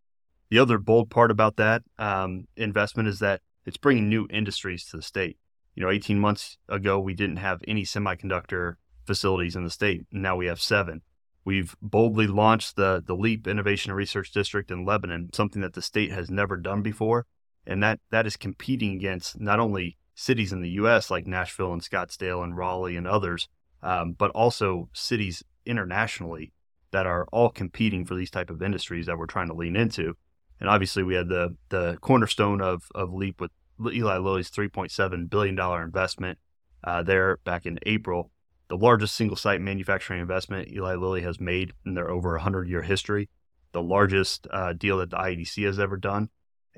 The 0.50 0.58
other 0.58 0.78
bold 0.78 1.10
part 1.10 1.30
about 1.30 1.56
that 1.56 1.82
um, 1.98 2.46
investment 2.56 3.08
is 3.08 3.18
that 3.20 3.40
it's 3.64 3.76
bringing 3.76 4.08
new 4.08 4.26
industries 4.30 4.84
to 4.86 4.96
the 4.96 5.02
state. 5.02 5.38
You 5.74 5.82
know, 5.82 5.90
18 5.90 6.18
months 6.18 6.58
ago, 6.68 6.98
we 6.98 7.14
didn't 7.14 7.38
have 7.38 7.62
any 7.66 7.82
semiconductor 7.82 8.74
facilities 9.06 9.56
in 9.56 9.64
the 9.64 9.70
state. 9.70 10.06
And 10.12 10.22
now 10.22 10.36
we 10.36 10.46
have 10.46 10.60
seven. 10.60 11.02
We've 11.46 11.76
boldly 11.80 12.26
launched 12.26 12.74
the, 12.74 13.00
the 13.06 13.14
LEAP 13.14 13.46
Innovation 13.46 13.92
and 13.92 13.96
Research 13.96 14.32
District 14.32 14.68
in 14.68 14.84
Lebanon, 14.84 15.30
something 15.32 15.62
that 15.62 15.74
the 15.74 15.80
state 15.80 16.10
has 16.10 16.28
never 16.28 16.56
done 16.56 16.82
before. 16.82 17.24
And 17.64 17.80
that, 17.84 18.00
that 18.10 18.26
is 18.26 18.36
competing 18.36 18.96
against 18.96 19.40
not 19.40 19.60
only 19.60 19.96
cities 20.16 20.52
in 20.52 20.60
the 20.60 20.70
U.S. 20.70 21.08
like 21.08 21.24
Nashville 21.24 21.72
and 21.72 21.80
Scottsdale 21.80 22.42
and 22.42 22.56
Raleigh 22.56 22.96
and 22.96 23.06
others, 23.06 23.48
um, 23.80 24.14
but 24.18 24.32
also 24.32 24.88
cities 24.92 25.44
internationally 25.64 26.52
that 26.90 27.06
are 27.06 27.28
all 27.30 27.50
competing 27.50 28.04
for 28.04 28.16
these 28.16 28.30
type 28.30 28.50
of 28.50 28.60
industries 28.60 29.06
that 29.06 29.16
we're 29.16 29.26
trying 29.26 29.48
to 29.48 29.54
lean 29.54 29.76
into. 29.76 30.16
And 30.58 30.68
obviously, 30.68 31.04
we 31.04 31.14
had 31.14 31.28
the 31.28 31.54
the 31.68 31.98
cornerstone 32.00 32.60
of 32.62 32.84
of 32.94 33.12
Leap 33.12 33.40
with 33.40 33.50
Eli 33.92 34.16
Lilly's 34.16 34.50
3.7 34.50 35.28
billion 35.28 35.54
dollar 35.54 35.82
investment 35.82 36.38
uh, 36.82 37.02
there 37.02 37.38
back 37.44 37.66
in 37.66 37.78
April 37.84 38.30
the 38.68 38.76
largest 38.76 39.14
single 39.14 39.36
site 39.36 39.60
manufacturing 39.60 40.20
investment 40.20 40.68
Eli 40.68 40.94
Lilly 40.94 41.22
has 41.22 41.40
made 41.40 41.72
in 41.84 41.94
their 41.94 42.10
over 42.10 42.32
100 42.32 42.68
year 42.68 42.82
history, 42.82 43.28
the 43.72 43.82
largest 43.82 44.46
uh, 44.50 44.72
deal 44.72 44.98
that 44.98 45.10
the 45.10 45.16
IEDC 45.16 45.64
has 45.64 45.78
ever 45.78 45.96
done. 45.96 46.28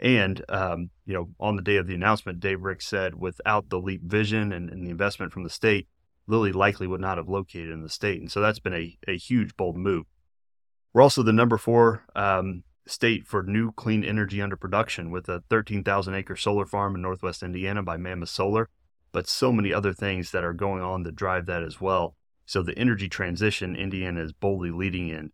And, 0.01 0.45
um, 0.49 0.91
you 1.07 1.15
know, 1.15 1.31
on 1.41 1.57
the 1.57 1.63
day 1.63 1.77
of 1.77 1.87
the 1.87 1.95
announcement, 1.95 2.41
Dave 2.41 2.63
Ricks 2.63 2.87
said 2.87 3.17
without 3.17 3.69
the 3.69 3.81
LEAP 3.81 4.03
vision 4.03 4.53
and, 4.53 4.71
and, 4.71 4.87
the 4.87 4.91
investment 4.91 5.33
from 5.33 5.43
the 5.43 5.51
state, 5.51 5.89
Lilly 6.29 6.53
likely 6.53 6.87
would 6.87 7.01
not 7.01 7.19
have 7.19 7.29
located 7.29 7.71
in 7.71 7.83
the 7.83 7.89
state. 7.89 8.21
And 8.21 8.31
so 8.31 8.41
that's 8.41 8.61
been 8.61 8.75
a, 8.75 8.97
a 9.09 9.17
huge, 9.17 9.57
bold 9.57 9.77
move. 9.77 10.07
We're 10.93 11.03
also 11.03 11.25
the 11.25 11.33
number 11.33 11.59
four 11.59 12.05
um, 12.15 12.63
state 12.87 13.27
for 13.27 13.43
new 13.43 13.73
clean 13.73 14.05
energy 14.05 14.41
under 14.41 14.57
production 14.57 15.11
with 15.11 15.29
a 15.29 15.43
13,000 15.51 16.15
acre 16.15 16.37
solar 16.37 16.67
farm 16.67 16.95
in 16.95 17.03
Northwest 17.03 17.43
Indiana 17.43 17.83
by 17.83 17.97
Mammoth 17.97 18.29
Solar 18.29 18.69
but 19.13 19.29
so 19.29 19.53
many 19.53 19.73
other 19.73 19.93
things 19.93 20.31
that 20.33 20.45
are 20.45 20.53
going 20.53 20.83
on 20.83 21.03
that 21.03 21.17
drive 21.17 21.47
that 21.47 21.63
as 21.63 21.81
well. 21.81 22.17
So 22.47 22.63
the 22.63 22.79
energy 22.79 23.09
transition 23.09 23.77
Indiana 23.77 24.23
is 24.23 24.33
boldly 24.33 24.71
leading 24.71 25.09
in. 25.09 25.33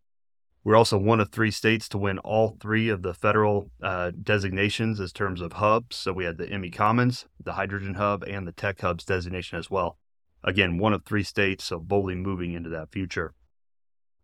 We're 0.64 0.76
also 0.76 0.96
one 0.96 1.20
of 1.20 1.30
three 1.30 1.50
states 1.50 1.88
to 1.90 1.98
win 1.98 2.18
all 2.20 2.56
three 2.58 2.88
of 2.88 3.02
the 3.02 3.12
federal 3.12 3.70
uh, 3.82 4.12
designations 4.22 4.98
as 4.98 5.12
terms 5.12 5.42
of 5.42 5.54
hubs. 5.54 5.94
So 5.96 6.12
we 6.12 6.24
had 6.24 6.38
the 6.38 6.58
ME 6.58 6.70
Commons, 6.70 7.26
the 7.42 7.52
Hydrogen 7.52 7.94
Hub, 7.94 8.22
and 8.24 8.48
the 8.48 8.52
Tech 8.52 8.80
Hubs 8.80 9.04
designation 9.04 9.58
as 9.58 9.70
well. 9.70 9.98
Again, 10.42 10.78
one 10.78 10.94
of 10.94 11.04
three 11.04 11.22
states, 11.22 11.64
so 11.64 11.78
boldly 11.78 12.14
moving 12.14 12.54
into 12.54 12.70
that 12.70 12.90
future. 12.90 13.34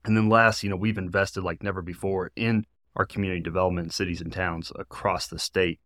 And 0.05 0.17
then 0.17 0.31
last, 0.31 0.63
you 0.63 0.71
know, 0.71 0.77
we've 0.77 0.99
invested 0.99 1.43
like 1.43 1.63
never 1.63 1.83
before 1.83 2.33
in 2.35 2.65
our 2.97 3.05
community 3.05 3.41
development 3.41 3.93
cities 3.93 4.23
and 4.23 4.33
towns 4.33 4.73
across 4.77 5.27
the 5.27 5.39
state. 5.39 5.79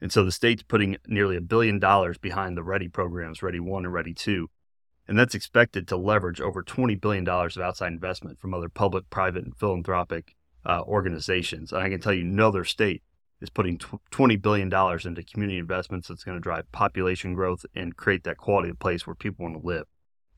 And 0.00 0.12
so 0.12 0.24
the 0.24 0.32
state's 0.32 0.62
putting 0.62 0.96
nearly 1.06 1.36
a 1.36 1.40
billion 1.40 1.78
dollars 1.78 2.18
behind 2.18 2.56
the 2.56 2.62
Ready 2.62 2.88
programs, 2.88 3.42
Ready 3.42 3.60
1 3.60 3.84
and 3.84 3.94
Ready 3.94 4.14
2. 4.14 4.48
And 5.08 5.18
that's 5.18 5.34
expected 5.34 5.86
to 5.88 5.96
leverage 5.96 6.40
over 6.40 6.62
$20 6.62 7.00
billion 7.00 7.26
of 7.28 7.58
outside 7.58 7.92
investment 7.92 8.38
from 8.38 8.52
other 8.52 8.68
public, 8.68 9.08
private, 9.08 9.44
and 9.44 9.56
philanthropic 9.56 10.34
uh, 10.64 10.82
organizations. 10.82 11.72
And 11.72 11.82
I 11.82 11.88
can 11.88 12.00
tell 12.00 12.12
you, 12.12 12.24
no 12.24 12.48
other 12.48 12.64
state 12.64 13.02
is 13.40 13.50
putting 13.50 13.78
$20 13.78 14.40
billion 14.40 14.72
into 14.72 15.22
community 15.22 15.58
investments 15.58 16.08
that's 16.08 16.24
going 16.24 16.36
to 16.36 16.42
drive 16.42 16.70
population 16.72 17.34
growth 17.34 17.64
and 17.74 17.96
create 17.96 18.24
that 18.24 18.38
quality 18.38 18.70
of 18.70 18.78
place 18.78 19.06
where 19.06 19.14
people 19.14 19.44
want 19.44 19.60
to 19.60 19.66
live. 19.66 19.84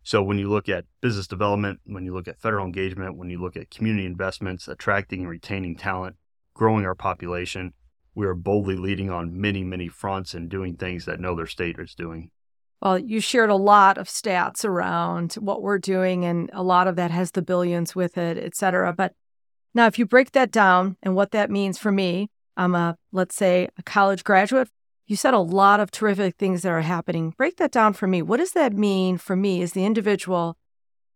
So 0.03 0.23
when 0.23 0.39
you 0.39 0.49
look 0.49 0.69
at 0.69 0.87
business 1.01 1.27
development, 1.27 1.81
when 1.85 2.05
you 2.05 2.15
look 2.15 2.29
at 2.29 2.41
federal 2.41 2.65
engagement, 2.65 3.17
when 3.17 3.31
you 3.31 3.41
look 3.41 3.57
at 3.57 3.71
community 3.71 4.07
investments, 4.07 4.67
attracting 4.67 5.21
and 5.21 5.29
retaining 5.29 5.77
talent, 5.77 6.17
growing 6.55 6.85
our 6.85 6.95
population, 6.95 7.73
we 8.19 8.27
are 8.27 8.35
boldly 8.35 8.75
leading 8.75 9.11
on 9.11 9.41
many, 9.41 9.63
many 9.63 9.87
fronts 9.87 10.35
and 10.35 10.49
doing 10.49 10.75
things 10.75 11.05
that 11.05 11.21
no 11.21 11.35
other 11.35 11.47
state 11.47 11.77
is 11.79 11.95
doing. 11.95 12.33
Well, 12.83 12.99
you 12.99 13.21
shared 13.21 13.49
a 13.49 13.55
lot 13.55 13.97
of 13.97 14.09
stats 14.09 14.65
around 14.65 15.35
what 15.35 15.63
we're 15.63 15.79
doing, 15.79 16.25
and 16.25 16.51
a 16.53 16.65
lot 16.65 16.89
of 16.89 16.97
that 16.97 17.13
has 17.13 17.31
the 17.31 17.43
billions 17.43 17.95
with 17.95 18.19
it, 18.19 18.37
et 18.37 18.57
cetera. 18.57 18.93
But 18.93 19.15
now, 19.73 19.87
if 19.87 20.01
you 20.01 20.05
break 20.05 20.33
that 20.33 20.51
down 20.51 20.97
and 21.01 21.15
what 21.15 21.31
that 21.31 21.49
means 21.49 21.79
for 21.79 21.93
me, 21.93 22.29
I'm 22.57 22.75
a, 22.75 22.97
let's 23.13 23.37
say, 23.37 23.69
a 23.79 23.85
college 23.85 24.25
graduate. 24.25 24.69
You 25.07 25.15
said 25.15 25.33
a 25.33 25.39
lot 25.39 25.79
of 25.79 25.93
terrific 25.93 26.35
things 26.39 26.63
that 26.63 26.73
are 26.73 26.81
happening. 26.81 27.35
Break 27.39 27.57
that 27.59 27.71
down 27.71 27.93
for 27.93 28.09
me. 28.09 28.21
What 28.21 28.39
does 28.39 28.53
that 28.53 28.73
mean 28.73 29.19
for 29.19 29.37
me 29.37 29.63
as 29.63 29.75
the 29.75 29.85
individual, 29.85 30.57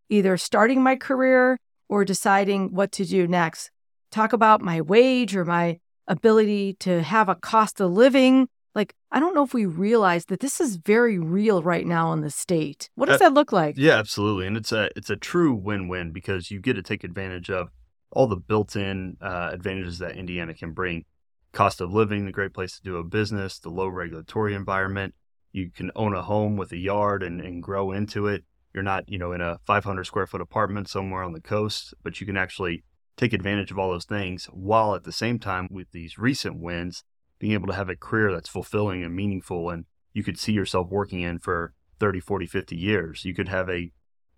either 0.08 0.36
starting 0.36 0.84
my 0.84 0.94
career 0.94 1.58
or 1.88 2.04
deciding 2.04 2.72
what 2.72 2.92
to 2.92 3.04
do 3.04 3.26
next? 3.26 3.72
Talk 4.12 4.32
about 4.32 4.62
my 4.62 4.80
wage 4.80 5.34
or 5.34 5.44
my 5.44 5.80
ability 6.06 6.74
to 6.80 7.02
have 7.02 7.28
a 7.28 7.34
cost 7.34 7.80
of 7.80 7.90
living 7.90 8.48
like, 8.74 8.94
I 9.10 9.20
don't 9.20 9.34
know 9.34 9.44
if 9.44 9.52
we 9.52 9.66
realize 9.66 10.26
that 10.26 10.40
this 10.40 10.60
is 10.60 10.76
very 10.76 11.18
real 11.18 11.62
right 11.62 11.86
now 11.86 12.12
in 12.12 12.22
the 12.22 12.30
state. 12.30 12.88
What 12.94 13.06
does 13.06 13.20
uh, 13.20 13.28
that 13.28 13.34
look 13.34 13.52
like? 13.52 13.76
Yeah, 13.76 13.98
absolutely. 13.98 14.46
And 14.46 14.56
it's 14.56 14.72
a 14.72 14.88
it's 14.96 15.10
a 15.10 15.16
true 15.16 15.52
win-win 15.54 16.12
because 16.12 16.50
you 16.50 16.60
get 16.60 16.74
to 16.74 16.82
take 16.82 17.04
advantage 17.04 17.50
of 17.50 17.68
all 18.10 18.26
the 18.26 18.36
built-in 18.36 19.16
uh, 19.20 19.50
advantages 19.52 19.98
that 19.98 20.16
Indiana 20.16 20.54
can 20.54 20.72
bring. 20.72 21.04
Cost 21.52 21.82
of 21.82 21.92
living, 21.92 22.24
the 22.24 22.32
great 22.32 22.54
place 22.54 22.76
to 22.76 22.82
do 22.82 22.96
a 22.96 23.04
business, 23.04 23.58
the 23.58 23.68
low 23.68 23.88
regulatory 23.88 24.54
environment. 24.54 25.14
You 25.52 25.70
can 25.70 25.90
own 25.94 26.14
a 26.14 26.22
home 26.22 26.56
with 26.56 26.72
a 26.72 26.78
yard 26.78 27.22
and, 27.22 27.42
and 27.42 27.62
grow 27.62 27.92
into 27.92 28.26
it. 28.26 28.44
You're 28.72 28.82
not, 28.82 29.06
you 29.06 29.18
know, 29.18 29.32
in 29.32 29.42
a 29.42 29.58
500 29.66 30.04
square 30.04 30.26
foot 30.26 30.40
apartment 30.40 30.88
somewhere 30.88 31.22
on 31.22 31.34
the 31.34 31.42
coast, 31.42 31.92
but 32.02 32.20
you 32.20 32.26
can 32.26 32.38
actually 32.38 32.84
take 33.16 33.32
advantage 33.32 33.70
of 33.70 33.78
all 33.78 33.90
those 33.90 34.04
things 34.04 34.46
while 34.46 34.94
at 34.94 35.04
the 35.04 35.12
same 35.12 35.38
time 35.38 35.68
with 35.70 35.90
these 35.92 36.18
recent 36.18 36.58
wins 36.58 37.04
being 37.38 37.52
able 37.52 37.66
to 37.66 37.74
have 37.74 37.88
a 37.88 37.96
career 37.96 38.32
that's 38.32 38.48
fulfilling 38.48 39.02
and 39.02 39.14
meaningful 39.14 39.70
and 39.70 39.84
you 40.12 40.22
could 40.22 40.38
see 40.38 40.52
yourself 40.52 40.88
working 40.90 41.20
in 41.20 41.38
for 41.38 41.72
30, 41.98 42.20
40, 42.20 42.46
50 42.46 42.76
years. 42.76 43.24
You 43.24 43.34
could 43.34 43.48
have 43.48 43.68
a, 43.68 43.92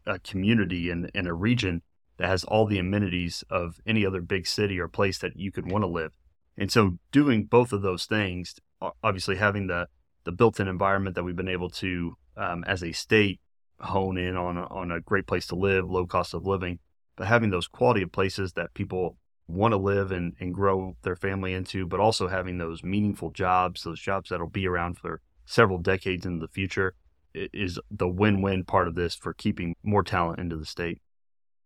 a 0.06 0.18
community 0.18 0.90
in, 0.90 1.10
in 1.14 1.26
a 1.26 1.34
region 1.34 1.82
that 2.16 2.28
has 2.28 2.44
all 2.44 2.66
the 2.66 2.78
amenities 2.78 3.42
of 3.50 3.80
any 3.86 4.06
other 4.06 4.20
big 4.20 4.46
city 4.46 4.78
or 4.78 4.88
place 4.88 5.18
that 5.18 5.36
you 5.36 5.50
could 5.50 5.70
want 5.70 5.82
to 5.82 5.88
live. 5.88 6.12
And 6.56 6.70
so 6.70 6.98
doing 7.10 7.46
both 7.46 7.72
of 7.72 7.82
those 7.82 8.06
things, 8.06 8.54
obviously 9.02 9.36
having 9.36 9.66
the, 9.66 9.88
the 10.24 10.32
built-in 10.32 10.68
environment 10.68 11.16
that 11.16 11.24
we've 11.24 11.34
been 11.34 11.48
able 11.48 11.70
to, 11.70 12.16
um, 12.36 12.64
as 12.64 12.82
a 12.82 12.92
state, 12.92 13.40
hone 13.80 14.16
in 14.16 14.36
on, 14.36 14.56
on 14.56 14.92
a 14.92 15.00
great 15.00 15.26
place 15.26 15.46
to 15.48 15.56
live, 15.56 15.90
low 15.90 16.06
cost 16.06 16.34
of 16.34 16.46
living, 16.46 16.78
but 17.16 17.26
having 17.26 17.50
those 17.50 17.66
quality 17.66 18.02
of 18.02 18.12
places 18.12 18.52
that 18.54 18.74
people 18.74 19.16
want 19.46 19.72
to 19.72 19.78
live 19.78 20.10
and, 20.10 20.34
and 20.40 20.54
grow 20.54 20.96
their 21.02 21.16
family 21.16 21.52
into, 21.52 21.86
but 21.86 22.00
also 22.00 22.28
having 22.28 22.58
those 22.58 22.82
meaningful 22.82 23.30
jobs, 23.30 23.82
those 23.82 24.00
jobs 24.00 24.30
that'll 24.30 24.48
be 24.48 24.66
around 24.66 24.98
for 24.98 25.20
several 25.44 25.78
decades 25.78 26.24
in 26.24 26.38
the 26.38 26.48
future 26.48 26.94
is 27.34 27.78
the 27.90 28.08
win-win 28.08 28.64
part 28.64 28.88
of 28.88 28.94
this 28.94 29.14
for 29.14 29.34
keeping 29.34 29.74
more 29.82 30.02
talent 30.02 30.38
into 30.38 30.56
the 30.56 30.64
state. 30.64 31.00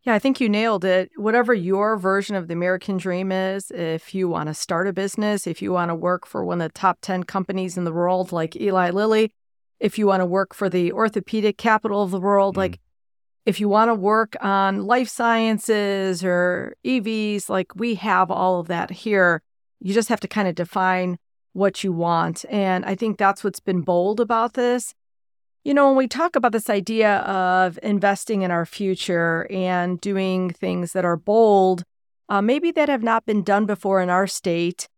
Yeah, 0.02 0.14
I 0.14 0.18
think 0.18 0.40
you 0.40 0.48
nailed 0.48 0.84
it. 0.84 1.10
Whatever 1.16 1.52
your 1.52 1.96
version 1.98 2.34
of 2.34 2.48
the 2.48 2.54
American 2.54 2.96
dream 2.96 3.30
is, 3.30 3.70
if 3.70 4.14
you 4.14 4.28
want 4.28 4.48
to 4.48 4.54
start 4.54 4.88
a 4.88 4.92
business, 4.92 5.46
if 5.46 5.60
you 5.60 5.72
want 5.72 5.90
to 5.90 5.94
work 5.94 6.26
for 6.26 6.44
one 6.44 6.60
of 6.60 6.68
the 6.68 6.78
top 6.78 6.98
10 7.02 7.24
companies 7.24 7.76
in 7.76 7.84
the 7.84 7.92
world 7.92 8.32
like 8.32 8.56
Eli 8.56 8.90
Lilly, 8.90 9.32
if 9.80 9.98
you 9.98 10.06
want 10.06 10.20
to 10.20 10.26
work 10.26 10.54
for 10.54 10.68
the 10.68 10.92
orthopedic 10.92 11.58
capital 11.58 12.02
of 12.02 12.10
the 12.10 12.20
world, 12.20 12.54
mm-hmm. 12.54 12.60
like 12.60 12.80
if 13.48 13.58
you 13.58 13.66
want 13.66 13.88
to 13.88 13.94
work 13.94 14.36
on 14.42 14.84
life 14.84 15.08
sciences 15.08 16.22
or 16.22 16.76
EVs, 16.84 17.48
like 17.48 17.74
we 17.74 17.94
have 17.94 18.30
all 18.30 18.60
of 18.60 18.68
that 18.68 18.90
here. 18.90 19.40
You 19.80 19.94
just 19.94 20.10
have 20.10 20.20
to 20.20 20.28
kind 20.28 20.46
of 20.48 20.54
define 20.54 21.18
what 21.54 21.82
you 21.82 21.90
want. 21.90 22.44
And 22.50 22.84
I 22.84 22.94
think 22.94 23.16
that's 23.16 23.42
what's 23.42 23.58
been 23.58 23.80
bold 23.80 24.20
about 24.20 24.52
this. 24.52 24.94
You 25.64 25.72
know, 25.72 25.86
when 25.86 25.96
we 25.96 26.08
talk 26.08 26.36
about 26.36 26.52
this 26.52 26.68
idea 26.68 27.20
of 27.20 27.78
investing 27.82 28.42
in 28.42 28.50
our 28.50 28.66
future 28.66 29.46
and 29.50 29.98
doing 29.98 30.50
things 30.50 30.92
that 30.92 31.06
are 31.06 31.16
bold, 31.16 31.84
uh, 32.28 32.42
maybe 32.42 32.70
that 32.72 32.90
have 32.90 33.02
not 33.02 33.24
been 33.24 33.42
done 33.42 33.64
before 33.64 34.02
in 34.02 34.10
our 34.10 34.26
state, 34.26 34.90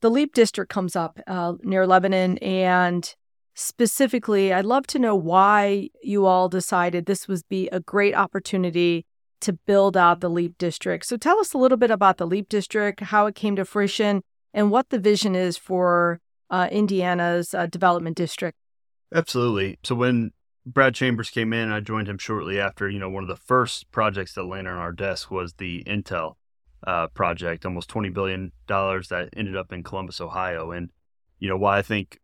the 0.00 0.12
LEAP 0.12 0.32
district 0.32 0.70
comes 0.70 0.94
up 0.94 1.18
uh, 1.26 1.54
near 1.64 1.88
Lebanon, 1.88 2.38
and 2.38 3.16
specifically, 3.60 4.52
I'd 4.52 4.64
love 4.64 4.86
to 4.88 4.98
know 4.98 5.14
why 5.14 5.90
you 6.02 6.26
all 6.26 6.48
decided 6.48 7.06
this 7.06 7.28
would 7.28 7.42
be 7.48 7.68
a 7.68 7.80
great 7.80 8.14
opportunity 8.14 9.06
to 9.40 9.52
build 9.52 9.96
out 9.96 10.20
the 10.20 10.30
LEAP 10.30 10.58
district. 10.58 11.06
So 11.06 11.16
tell 11.16 11.38
us 11.38 11.52
a 11.52 11.58
little 11.58 11.78
bit 11.78 11.90
about 11.90 12.18
the 12.18 12.26
LEAP 12.26 12.48
district, 12.48 13.00
how 13.00 13.26
it 13.26 13.34
came 13.34 13.56
to 13.56 13.64
fruition, 13.64 14.22
and 14.52 14.70
what 14.70 14.90
the 14.90 14.98
vision 14.98 15.34
is 15.34 15.56
for 15.56 16.20
uh, 16.50 16.68
Indiana's 16.70 17.54
uh, 17.54 17.66
development 17.66 18.16
district. 18.16 18.58
Absolutely. 19.14 19.78
So 19.82 19.94
when 19.94 20.32
Brad 20.66 20.94
Chambers 20.94 21.30
came 21.30 21.52
in, 21.52 21.70
I 21.70 21.80
joined 21.80 22.08
him 22.08 22.18
shortly 22.18 22.60
after. 22.60 22.88
You 22.88 22.98
know, 22.98 23.10
one 23.10 23.24
of 23.24 23.28
the 23.28 23.36
first 23.36 23.90
projects 23.90 24.34
that 24.34 24.44
landed 24.44 24.70
on 24.70 24.78
our 24.78 24.92
desk 24.92 25.30
was 25.30 25.54
the 25.54 25.82
Intel 25.84 26.34
uh, 26.86 27.08
project, 27.08 27.66
almost 27.66 27.88
twenty 27.88 28.08
billion 28.08 28.52
dollars 28.66 29.08
that 29.08 29.30
ended 29.36 29.56
up 29.56 29.72
in 29.72 29.82
Columbus, 29.82 30.20
Ohio. 30.20 30.70
And 30.70 30.90
you 31.38 31.48
know, 31.48 31.56
why 31.56 31.78
I 31.78 31.82
think 31.82 32.19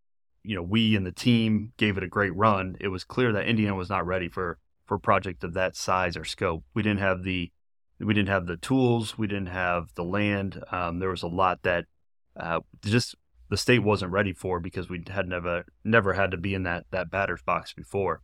you 0.47 0.55
know 0.55 0.63
we 0.63 0.97
and 0.97 1.05
the 1.05 1.13
team 1.13 1.73
gave 1.77 1.97
it 1.97 2.05
a 2.05 2.09
great 2.09 2.35
run, 2.35 2.77
it 2.81 2.89
was 2.89 3.05
clear 3.05 3.33
that 3.33 3.47
Indiana 3.47 3.75
was 3.75 3.91
not 3.91 4.07
ready 4.07 4.29
for 4.29 4.59
for 4.87 4.95
a 4.95 5.01
project 5.01 5.43
of 5.43 5.55
that 5.55 5.77
size 5.77 6.17
or 6.17 6.25
scope. 6.25 6.65
We 6.73 6.83
didn't 6.83 7.01
have 7.01 7.25
the 7.25 7.51
we 7.99 8.15
didn't 8.15 8.29
have 8.29 8.47
the 8.47 8.57
tools, 8.57 9.19
we 9.19 9.27
didn't 9.27 9.49
have 9.49 9.95
the 9.95 10.05
land. 10.05 10.63
Um, 10.71 10.99
there 11.01 11.11
was 11.11 11.23
a 11.23 11.29
lot 11.29 11.63
that 11.63 11.87
uh, 12.39 12.61
just 12.85 13.17
the 13.49 13.57
state 13.57 13.81
wasn't 13.81 14.13
ready 14.13 14.33
for 14.33 14.61
because 14.61 14.89
we 14.89 15.03
had 15.09 15.29
never 15.29 15.65
never 15.85 16.13
had 16.13 16.31
to 16.31 16.37
be 16.37 16.55
in 16.55 16.63
that 16.63 16.85
that 16.91 17.11
batter's 17.11 17.43
box 17.43 17.73
before. 17.73 18.23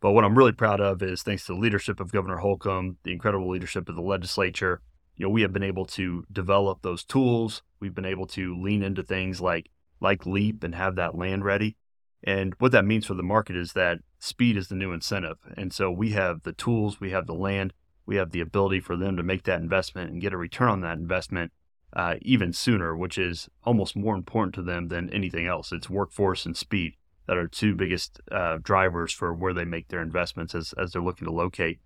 But 0.00 0.12
what 0.12 0.24
I'm 0.24 0.38
really 0.38 0.52
proud 0.52 0.80
of 0.80 1.02
is 1.02 1.22
thanks 1.22 1.46
to 1.46 1.54
the 1.54 1.58
leadership 1.58 2.00
of 2.00 2.12
Governor 2.12 2.38
Holcomb, 2.38 2.98
the 3.02 3.12
incredible 3.12 3.50
leadership 3.50 3.88
of 3.88 3.96
the 3.96 4.00
legislature, 4.00 4.80
you 5.16 5.26
know, 5.26 5.30
we 5.30 5.42
have 5.42 5.52
been 5.52 5.64
able 5.64 5.84
to 5.86 6.24
develop 6.30 6.82
those 6.82 7.04
tools. 7.04 7.62
We've 7.80 7.94
been 7.94 8.04
able 8.04 8.26
to 8.28 8.56
lean 8.60 8.84
into 8.84 9.02
things 9.02 9.40
like 9.40 9.68
like 10.00 10.26
Leap 10.26 10.64
and 10.64 10.74
have 10.74 10.96
that 10.96 11.16
land 11.16 11.44
ready. 11.44 11.76
And 12.24 12.54
what 12.58 12.72
that 12.72 12.84
means 12.84 13.06
for 13.06 13.14
the 13.14 13.22
market 13.22 13.56
is 13.56 13.72
that 13.74 13.98
speed 14.18 14.56
is 14.56 14.68
the 14.68 14.74
new 14.74 14.92
incentive. 14.92 15.38
And 15.56 15.72
so 15.72 15.90
we 15.90 16.10
have 16.10 16.42
the 16.42 16.52
tools, 16.52 17.00
we 17.00 17.10
have 17.10 17.26
the 17.26 17.34
land, 17.34 17.72
we 18.06 18.16
have 18.16 18.30
the 18.30 18.40
ability 18.40 18.80
for 18.80 18.96
them 18.96 19.16
to 19.16 19.22
make 19.22 19.44
that 19.44 19.60
investment 19.60 20.10
and 20.10 20.20
get 20.20 20.32
a 20.32 20.36
return 20.36 20.68
on 20.68 20.80
that 20.80 20.98
investment 20.98 21.52
uh, 21.94 22.16
even 22.22 22.52
sooner, 22.52 22.96
which 22.96 23.18
is 23.18 23.48
almost 23.64 23.96
more 23.96 24.14
important 24.14 24.54
to 24.54 24.62
them 24.62 24.88
than 24.88 25.10
anything 25.10 25.46
else. 25.46 25.72
It's 25.72 25.88
workforce 25.88 26.44
and 26.44 26.56
speed 26.56 26.94
that 27.26 27.36
are 27.36 27.46
two 27.46 27.74
biggest 27.74 28.20
uh, 28.32 28.58
drivers 28.62 29.12
for 29.12 29.32
where 29.32 29.54
they 29.54 29.64
make 29.64 29.88
their 29.88 30.02
investments 30.02 30.54
as, 30.54 30.74
as 30.78 30.92
they're 30.92 31.02
looking 31.02 31.26
to 31.26 31.32
locate. 31.32 31.78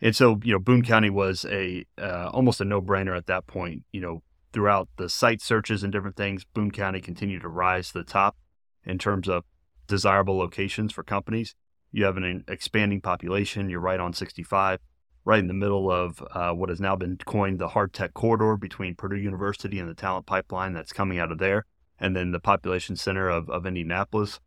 And 0.00 0.16
so, 0.16 0.40
you 0.42 0.52
know, 0.52 0.58
Boone 0.58 0.82
County 0.82 1.10
was 1.10 1.44
a 1.44 1.84
uh, 1.98 2.30
almost 2.32 2.60
a 2.60 2.64
no 2.64 2.80
brainer 2.80 3.16
at 3.16 3.26
that 3.26 3.46
point. 3.46 3.82
You 3.92 4.00
know, 4.00 4.22
throughout 4.52 4.88
the 4.96 5.08
site 5.08 5.40
searches 5.40 5.82
and 5.82 5.92
different 5.92 6.16
things, 6.16 6.44
Boone 6.44 6.70
County 6.70 7.00
continued 7.00 7.42
to 7.42 7.48
rise 7.48 7.88
to 7.88 7.98
the 7.98 8.04
top 8.04 8.36
in 8.84 8.98
terms 8.98 9.28
of 9.28 9.44
desirable 9.86 10.38
locations 10.38 10.92
for 10.92 11.02
companies. 11.02 11.54
You 11.92 12.04
have 12.04 12.16
an 12.16 12.44
expanding 12.48 13.00
population. 13.00 13.68
You're 13.68 13.80
right 13.80 14.00
on 14.00 14.12
65, 14.12 14.78
right 15.24 15.38
in 15.38 15.48
the 15.48 15.54
middle 15.54 15.90
of 15.90 16.22
uh, 16.32 16.52
what 16.52 16.68
has 16.68 16.80
now 16.80 16.96
been 16.96 17.16
coined 17.16 17.58
the 17.58 17.68
hard 17.68 17.92
tech 17.92 18.14
corridor 18.14 18.56
between 18.56 18.94
Purdue 18.94 19.16
University 19.16 19.78
and 19.78 19.88
the 19.88 19.94
talent 19.94 20.26
pipeline 20.26 20.72
that's 20.72 20.92
coming 20.92 21.18
out 21.18 21.32
of 21.32 21.38
there. 21.38 21.64
And 21.98 22.16
then 22.16 22.30
the 22.30 22.40
population 22.40 22.96
center 22.96 23.28
of, 23.28 23.50
of 23.50 23.66
Indianapolis, 23.66 24.40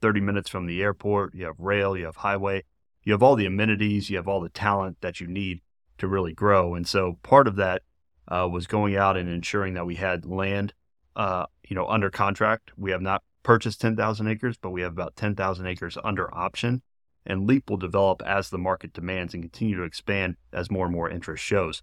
30 0.00 0.20
minutes 0.20 0.48
from 0.48 0.66
the 0.66 0.82
airport. 0.82 1.34
You 1.34 1.44
have 1.46 1.60
rail, 1.60 1.96
you 1.96 2.06
have 2.06 2.16
highway, 2.16 2.64
you 3.02 3.12
have 3.12 3.22
all 3.22 3.36
the 3.36 3.46
amenities, 3.46 4.10
you 4.10 4.16
have 4.16 4.26
all 4.26 4.40
the 4.40 4.48
talent 4.48 4.98
that 5.02 5.20
you 5.20 5.26
need 5.26 5.60
to 5.98 6.08
really 6.08 6.32
grow. 6.32 6.74
And 6.74 6.86
so 6.86 7.18
part 7.22 7.46
of 7.46 7.56
that 7.56 7.82
uh, 8.28 8.48
was 8.50 8.66
going 8.66 8.96
out 8.96 9.16
and 9.16 9.28
ensuring 9.28 9.74
that 9.74 9.86
we 9.86 9.96
had 9.96 10.26
land, 10.26 10.74
uh, 11.14 11.46
you 11.68 11.76
know, 11.76 11.86
under 11.86 12.10
contract. 12.10 12.72
We 12.76 12.90
have 12.90 13.02
not 13.02 13.22
purchased 13.42 13.80
10,000 13.80 14.26
acres, 14.26 14.56
but 14.56 14.70
we 14.70 14.82
have 14.82 14.92
about 14.92 15.16
10,000 15.16 15.66
acres 15.66 15.96
under 16.02 16.34
option. 16.36 16.82
And 17.24 17.46
LEAP 17.46 17.70
will 17.70 17.76
develop 17.76 18.22
as 18.24 18.50
the 18.50 18.58
market 18.58 18.92
demands 18.92 19.34
and 19.34 19.42
continue 19.42 19.76
to 19.76 19.82
expand 19.82 20.36
as 20.52 20.70
more 20.70 20.86
and 20.86 20.94
more 20.94 21.10
interest 21.10 21.42
shows. 21.42 21.82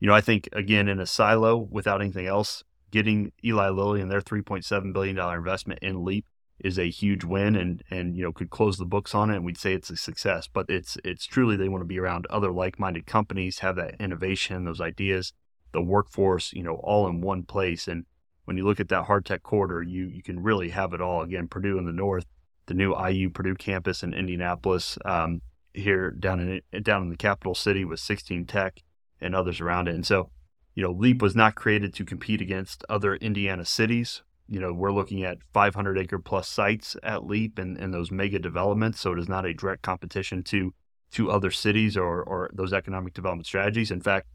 You 0.00 0.08
know, 0.08 0.14
I 0.14 0.20
think 0.20 0.48
again 0.52 0.88
in 0.88 0.98
a 0.98 1.06
silo 1.06 1.56
without 1.56 2.00
anything 2.00 2.26
else, 2.26 2.64
getting 2.90 3.32
Eli 3.44 3.68
Lilly 3.68 4.00
and 4.00 4.10
their 4.10 4.20
3.7 4.20 4.92
billion 4.92 5.16
dollar 5.16 5.36
investment 5.36 5.80
in 5.80 6.04
LEAP 6.04 6.26
is 6.58 6.78
a 6.78 6.90
huge 6.90 7.24
win 7.24 7.56
and 7.56 7.82
and 7.90 8.16
you 8.16 8.22
know 8.22 8.32
could 8.32 8.50
close 8.50 8.76
the 8.76 8.84
books 8.84 9.14
on 9.14 9.30
it 9.30 9.36
and 9.36 9.44
we'd 9.44 9.56
say 9.56 9.72
it's 9.72 9.90
a 9.90 9.96
success 9.96 10.48
but 10.52 10.66
it's 10.68 10.98
it's 11.04 11.24
truly 11.24 11.56
they 11.56 11.68
want 11.68 11.80
to 11.80 11.86
be 11.86 11.98
around 11.98 12.26
other 12.28 12.52
like-minded 12.52 13.06
companies 13.06 13.60
have 13.60 13.76
that 13.76 13.98
innovation 13.98 14.64
those 14.64 14.80
ideas 14.80 15.32
the 15.72 15.82
workforce, 15.82 16.52
you 16.52 16.62
know, 16.62 16.74
all 16.82 17.06
in 17.08 17.20
one 17.20 17.42
place. 17.42 17.88
And 17.88 18.04
when 18.44 18.56
you 18.56 18.64
look 18.64 18.80
at 18.80 18.88
that 18.88 19.04
hard 19.04 19.24
tech 19.24 19.42
corridor, 19.42 19.82
you 19.82 20.06
you 20.06 20.22
can 20.22 20.42
really 20.42 20.70
have 20.70 20.92
it 20.92 21.00
all. 21.00 21.22
Again, 21.22 21.48
Purdue 21.48 21.78
in 21.78 21.86
the 21.86 21.92
north, 21.92 22.26
the 22.66 22.74
new 22.74 22.94
IU 22.96 23.30
Purdue 23.30 23.54
campus 23.54 24.02
in 24.02 24.12
Indianapolis, 24.14 24.98
um, 25.04 25.42
here 25.74 26.10
down 26.10 26.40
in 26.40 26.82
down 26.82 27.02
in 27.02 27.10
the 27.10 27.16
capital 27.16 27.54
city 27.54 27.84
with 27.84 28.00
16 28.00 28.46
Tech 28.46 28.82
and 29.20 29.34
others 29.34 29.60
around 29.60 29.88
it. 29.88 29.94
And 29.94 30.06
so, 30.06 30.30
you 30.74 30.82
know, 30.82 30.90
Leap 30.90 31.22
was 31.22 31.36
not 31.36 31.54
created 31.54 31.94
to 31.94 32.04
compete 32.04 32.40
against 32.40 32.84
other 32.88 33.14
Indiana 33.16 33.64
cities. 33.64 34.22
you 34.48 34.58
know, 34.58 34.72
we're 34.72 34.90
looking 34.90 35.22
at 35.22 35.38
500 35.52 35.96
acre 35.96 36.18
plus 36.18 36.48
sites 36.48 36.96
at 37.04 37.24
LEAP 37.24 37.56
and, 37.56 37.78
and 37.78 37.94
those 37.94 38.10
mega 38.10 38.40
developments. 38.40 38.98
So 38.98 39.12
it 39.12 39.18
is 39.20 39.28
not 39.28 39.46
a 39.46 39.54
direct 39.54 39.82
competition 39.82 40.42
to 40.44 40.74
to 41.12 41.30
other 41.30 41.50
cities 41.50 41.96
or, 41.96 42.22
or 42.22 42.50
those 42.52 42.72
economic 42.72 43.14
development 43.14 43.46
strategies. 43.46 43.90
In 43.90 44.00
fact, 44.00 44.26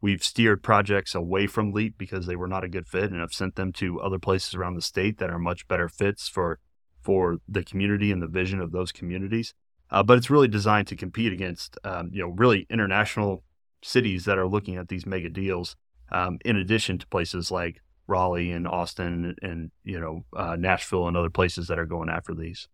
we've 0.00 0.22
steered 0.22 0.62
projects 0.62 1.14
away 1.14 1.46
from 1.46 1.72
LEAP 1.72 1.98
because 1.98 2.26
they 2.26 2.36
were 2.36 2.48
not 2.48 2.64
a 2.64 2.68
good 2.68 2.86
fit 2.86 3.10
and 3.10 3.20
have 3.20 3.32
sent 3.32 3.56
them 3.56 3.72
to 3.72 4.00
other 4.00 4.18
places 4.18 4.54
around 4.54 4.74
the 4.74 4.82
state 4.82 5.18
that 5.18 5.30
are 5.30 5.38
much 5.38 5.66
better 5.68 5.88
fits 5.88 6.28
for 6.28 6.58
for 7.00 7.38
the 7.48 7.64
community 7.64 8.12
and 8.12 8.20
the 8.20 8.26
vision 8.26 8.60
of 8.60 8.72
those 8.72 8.92
communities. 8.92 9.54
Uh, 9.90 10.02
but 10.02 10.18
it's 10.18 10.30
really 10.30 10.48
designed 10.48 10.86
to 10.86 10.96
compete 10.96 11.32
against, 11.32 11.78
um, 11.84 12.10
you 12.12 12.20
know, 12.20 12.28
really 12.28 12.66
international 12.68 13.42
cities 13.82 14.24
that 14.24 14.36
are 14.36 14.46
looking 14.46 14.76
at 14.76 14.88
these 14.88 15.06
mega 15.06 15.30
deals, 15.30 15.76
um, 16.12 16.38
in 16.44 16.56
addition 16.56 16.98
to 16.98 17.06
places 17.06 17.50
like 17.50 17.80
Raleigh 18.06 18.52
and 18.52 18.66
Austin 18.66 19.34
and, 19.40 19.70
you 19.84 19.98
know, 19.98 20.24
uh, 20.36 20.56
Nashville 20.56 21.08
and 21.08 21.16
other 21.16 21.30
places 21.30 21.68
that 21.68 21.78
are 21.78 21.86
going 21.86 22.10
after 22.10 22.34
these. 22.34 22.68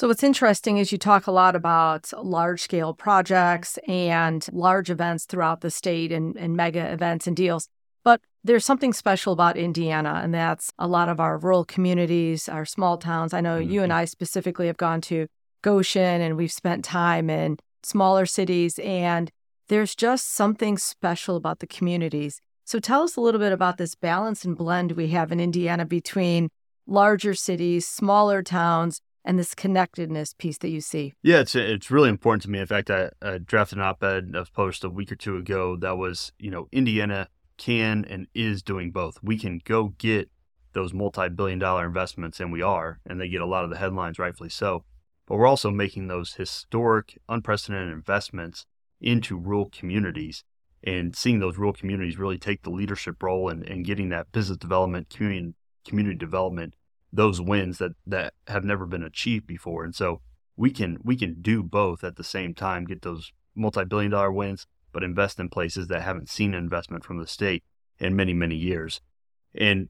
So, 0.00 0.08
what's 0.08 0.22
interesting 0.22 0.78
is 0.78 0.92
you 0.92 0.96
talk 0.96 1.26
a 1.26 1.30
lot 1.30 1.54
about 1.54 2.10
large 2.16 2.62
scale 2.62 2.94
projects 2.94 3.78
and 3.86 4.46
large 4.50 4.88
events 4.88 5.26
throughout 5.26 5.60
the 5.60 5.70
state 5.70 6.10
and, 6.10 6.34
and 6.38 6.56
mega 6.56 6.90
events 6.90 7.26
and 7.26 7.36
deals. 7.36 7.68
But 8.02 8.22
there's 8.42 8.64
something 8.64 8.94
special 8.94 9.34
about 9.34 9.58
Indiana, 9.58 10.22
and 10.24 10.32
that's 10.32 10.72
a 10.78 10.86
lot 10.86 11.10
of 11.10 11.20
our 11.20 11.36
rural 11.36 11.66
communities, 11.66 12.48
our 12.48 12.64
small 12.64 12.96
towns. 12.96 13.34
I 13.34 13.42
know 13.42 13.60
mm-hmm. 13.60 13.70
you 13.70 13.82
and 13.82 13.92
I 13.92 14.06
specifically 14.06 14.68
have 14.68 14.78
gone 14.78 15.02
to 15.02 15.26
Goshen 15.60 16.22
and 16.22 16.34
we've 16.38 16.50
spent 16.50 16.82
time 16.82 17.28
in 17.28 17.58
smaller 17.82 18.24
cities, 18.24 18.78
and 18.78 19.30
there's 19.68 19.94
just 19.94 20.32
something 20.32 20.78
special 20.78 21.36
about 21.36 21.58
the 21.58 21.66
communities. 21.66 22.40
So 22.64 22.78
tell 22.78 23.02
us 23.02 23.16
a 23.16 23.20
little 23.20 23.38
bit 23.38 23.52
about 23.52 23.76
this 23.76 23.94
balance 23.96 24.46
and 24.46 24.56
blend 24.56 24.92
we 24.92 25.08
have 25.08 25.30
in 25.30 25.40
Indiana 25.40 25.84
between 25.84 26.48
larger 26.86 27.34
cities, 27.34 27.86
smaller 27.86 28.42
towns, 28.42 29.02
and 29.24 29.38
this 29.38 29.54
connectedness 29.54 30.34
piece 30.34 30.58
that 30.58 30.70
you 30.70 30.80
see. 30.80 31.14
Yeah, 31.22 31.40
it's 31.40 31.54
it's 31.54 31.90
really 31.90 32.08
important 32.08 32.42
to 32.42 32.50
me. 32.50 32.58
In 32.58 32.66
fact, 32.66 32.90
I, 32.90 33.10
I 33.22 33.38
drafted 33.38 33.78
an 33.78 33.84
op-ed 33.84 34.32
that 34.32 34.38
was 34.38 34.50
published 34.50 34.84
a 34.84 34.90
week 34.90 35.12
or 35.12 35.16
two 35.16 35.36
ago 35.36 35.76
that 35.76 35.96
was, 35.98 36.32
you 36.38 36.50
know, 36.50 36.68
Indiana 36.72 37.28
can 37.56 38.04
and 38.06 38.26
is 38.34 38.62
doing 38.62 38.90
both. 38.90 39.18
We 39.22 39.38
can 39.38 39.60
go 39.64 39.94
get 39.98 40.30
those 40.72 40.94
multi-billion 40.94 41.58
dollar 41.58 41.84
investments 41.84 42.40
and 42.40 42.52
we 42.52 42.62
are, 42.62 43.00
and 43.04 43.20
they 43.20 43.28
get 43.28 43.42
a 43.42 43.46
lot 43.46 43.64
of 43.64 43.70
the 43.70 43.76
headlines 43.76 44.18
rightfully 44.18 44.48
so. 44.48 44.84
But 45.26 45.36
we're 45.36 45.46
also 45.46 45.70
making 45.70 46.08
those 46.08 46.34
historic, 46.34 47.18
unprecedented 47.28 47.92
investments 47.92 48.66
into 49.00 49.36
rural 49.36 49.68
communities 49.70 50.44
and 50.82 51.14
seeing 51.14 51.40
those 51.40 51.58
rural 51.58 51.72
communities 51.72 52.18
really 52.18 52.38
take 52.38 52.62
the 52.62 52.70
leadership 52.70 53.22
role 53.22 53.48
and, 53.48 53.84
getting 53.84 54.08
that 54.08 54.32
business 54.32 54.58
development, 54.58 55.10
community 55.10 55.54
community 55.86 56.16
development 56.16 56.74
those 57.12 57.40
wins 57.40 57.78
that 57.78 57.92
that 58.06 58.34
have 58.46 58.64
never 58.64 58.86
been 58.86 59.02
achieved 59.02 59.46
before. 59.46 59.84
And 59.84 59.94
so 59.94 60.20
we 60.56 60.70
can 60.70 60.98
we 61.02 61.16
can 61.16 61.40
do 61.40 61.62
both 61.62 62.04
at 62.04 62.16
the 62.16 62.24
same 62.24 62.54
time, 62.54 62.84
get 62.84 63.02
those 63.02 63.32
multi-billion 63.54 64.10
dollar 64.10 64.32
wins, 64.32 64.66
but 64.92 65.02
invest 65.02 65.38
in 65.38 65.48
places 65.48 65.88
that 65.88 66.02
haven't 66.02 66.28
seen 66.28 66.54
investment 66.54 67.04
from 67.04 67.18
the 67.18 67.26
state 67.26 67.64
in 67.98 68.16
many 68.16 68.34
many 68.34 68.56
years. 68.56 69.00
And 69.54 69.88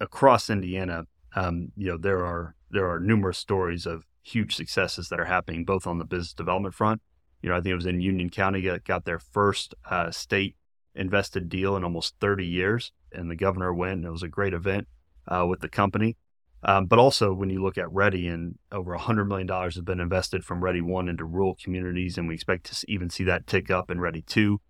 across 0.00 0.50
Indiana, 0.50 1.04
um, 1.34 1.72
you 1.76 1.88
know 1.88 1.98
there 1.98 2.24
are 2.24 2.54
there 2.70 2.88
are 2.88 3.00
numerous 3.00 3.38
stories 3.38 3.86
of 3.86 4.04
huge 4.22 4.54
successes 4.54 5.08
that 5.08 5.20
are 5.20 5.24
happening 5.24 5.64
both 5.64 5.86
on 5.86 5.98
the 5.98 6.04
business 6.04 6.34
development 6.34 6.74
front. 6.74 7.00
You 7.42 7.48
know, 7.48 7.56
I 7.56 7.60
think 7.60 7.72
it 7.72 7.76
was 7.76 7.86
in 7.86 8.00
Union 8.00 8.30
County 8.30 8.60
that 8.62 8.84
got 8.84 9.04
their 9.04 9.18
first 9.18 9.74
uh, 9.88 10.10
state 10.10 10.56
invested 10.94 11.48
deal 11.48 11.76
in 11.76 11.84
almost 11.84 12.14
30 12.20 12.44
years, 12.44 12.92
and 13.12 13.30
the 13.30 13.36
governor 13.36 13.72
went. 13.72 13.98
And 13.98 14.04
it 14.04 14.10
was 14.10 14.22
a 14.22 14.28
great 14.28 14.52
event 14.52 14.86
uh, 15.26 15.46
with 15.48 15.60
the 15.60 15.68
company. 15.68 16.16
Um, 16.62 16.86
but 16.86 16.98
also, 16.98 17.32
when 17.32 17.48
you 17.48 17.62
look 17.62 17.78
at 17.78 17.90
Ready, 17.90 18.28
and 18.28 18.58
over 18.70 18.96
$100 18.96 19.26
million 19.26 19.48
has 19.48 19.80
been 19.80 20.00
invested 20.00 20.44
from 20.44 20.62
Ready 20.62 20.82
1 20.82 21.08
into 21.08 21.24
rural 21.24 21.56
communities, 21.62 22.18
and 22.18 22.28
we 22.28 22.34
expect 22.34 22.64
to 22.66 22.90
even 22.90 23.08
see 23.08 23.24
that 23.24 23.46
tick 23.46 23.70
up 23.70 23.90
in 23.90 24.00
Ready 24.00 24.22
2. 24.22 24.60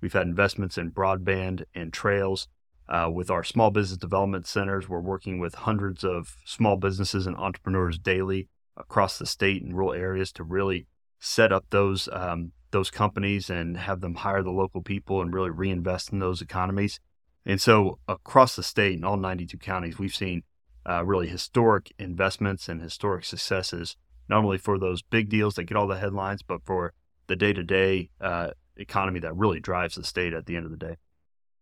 We've 0.00 0.12
had 0.12 0.26
investments 0.26 0.78
in 0.78 0.92
broadband 0.92 1.64
and 1.74 1.92
trails. 1.92 2.48
Uh, 2.88 3.08
with 3.08 3.30
our 3.30 3.44
small 3.44 3.70
business 3.70 3.98
development 3.98 4.46
centers, 4.46 4.88
we're 4.88 5.00
working 5.00 5.38
with 5.38 5.54
hundreds 5.54 6.02
of 6.02 6.36
small 6.44 6.76
businesses 6.76 7.26
and 7.26 7.36
entrepreneurs 7.36 7.98
daily 7.98 8.48
across 8.76 9.18
the 9.18 9.26
state 9.26 9.62
and 9.62 9.76
rural 9.76 9.92
areas 9.92 10.32
to 10.32 10.42
really 10.42 10.86
set 11.20 11.52
up 11.52 11.66
those 11.70 12.08
um, 12.12 12.50
those 12.72 12.90
companies 12.90 13.50
and 13.50 13.76
have 13.76 14.00
them 14.00 14.16
hire 14.16 14.42
the 14.42 14.50
local 14.50 14.82
people 14.82 15.20
and 15.20 15.32
really 15.32 15.50
reinvest 15.50 16.12
in 16.12 16.18
those 16.18 16.40
economies. 16.40 16.98
And 17.46 17.60
so, 17.60 17.98
across 18.08 18.56
the 18.56 18.62
state 18.62 18.94
in 18.94 19.04
all 19.04 19.16
92 19.16 19.58
counties, 19.58 19.98
we've 19.98 20.14
seen 20.14 20.42
uh, 20.90 21.04
really 21.04 21.28
historic 21.28 21.92
investments 21.98 22.68
and 22.68 22.82
historic 22.82 23.24
successes, 23.24 23.96
not 24.28 24.44
only 24.44 24.58
for 24.58 24.78
those 24.78 25.02
big 25.02 25.28
deals 25.28 25.54
that 25.54 25.64
get 25.64 25.76
all 25.76 25.86
the 25.86 25.98
headlines, 25.98 26.42
but 26.42 26.64
for 26.64 26.92
the 27.28 27.36
day 27.36 27.52
to 27.52 27.62
day 27.62 28.10
economy 28.76 29.20
that 29.20 29.36
really 29.36 29.60
drives 29.60 29.94
the 29.94 30.02
state 30.04 30.32
at 30.32 30.46
the 30.46 30.56
end 30.56 30.64
of 30.64 30.70
the 30.70 30.76
day. 30.76 30.96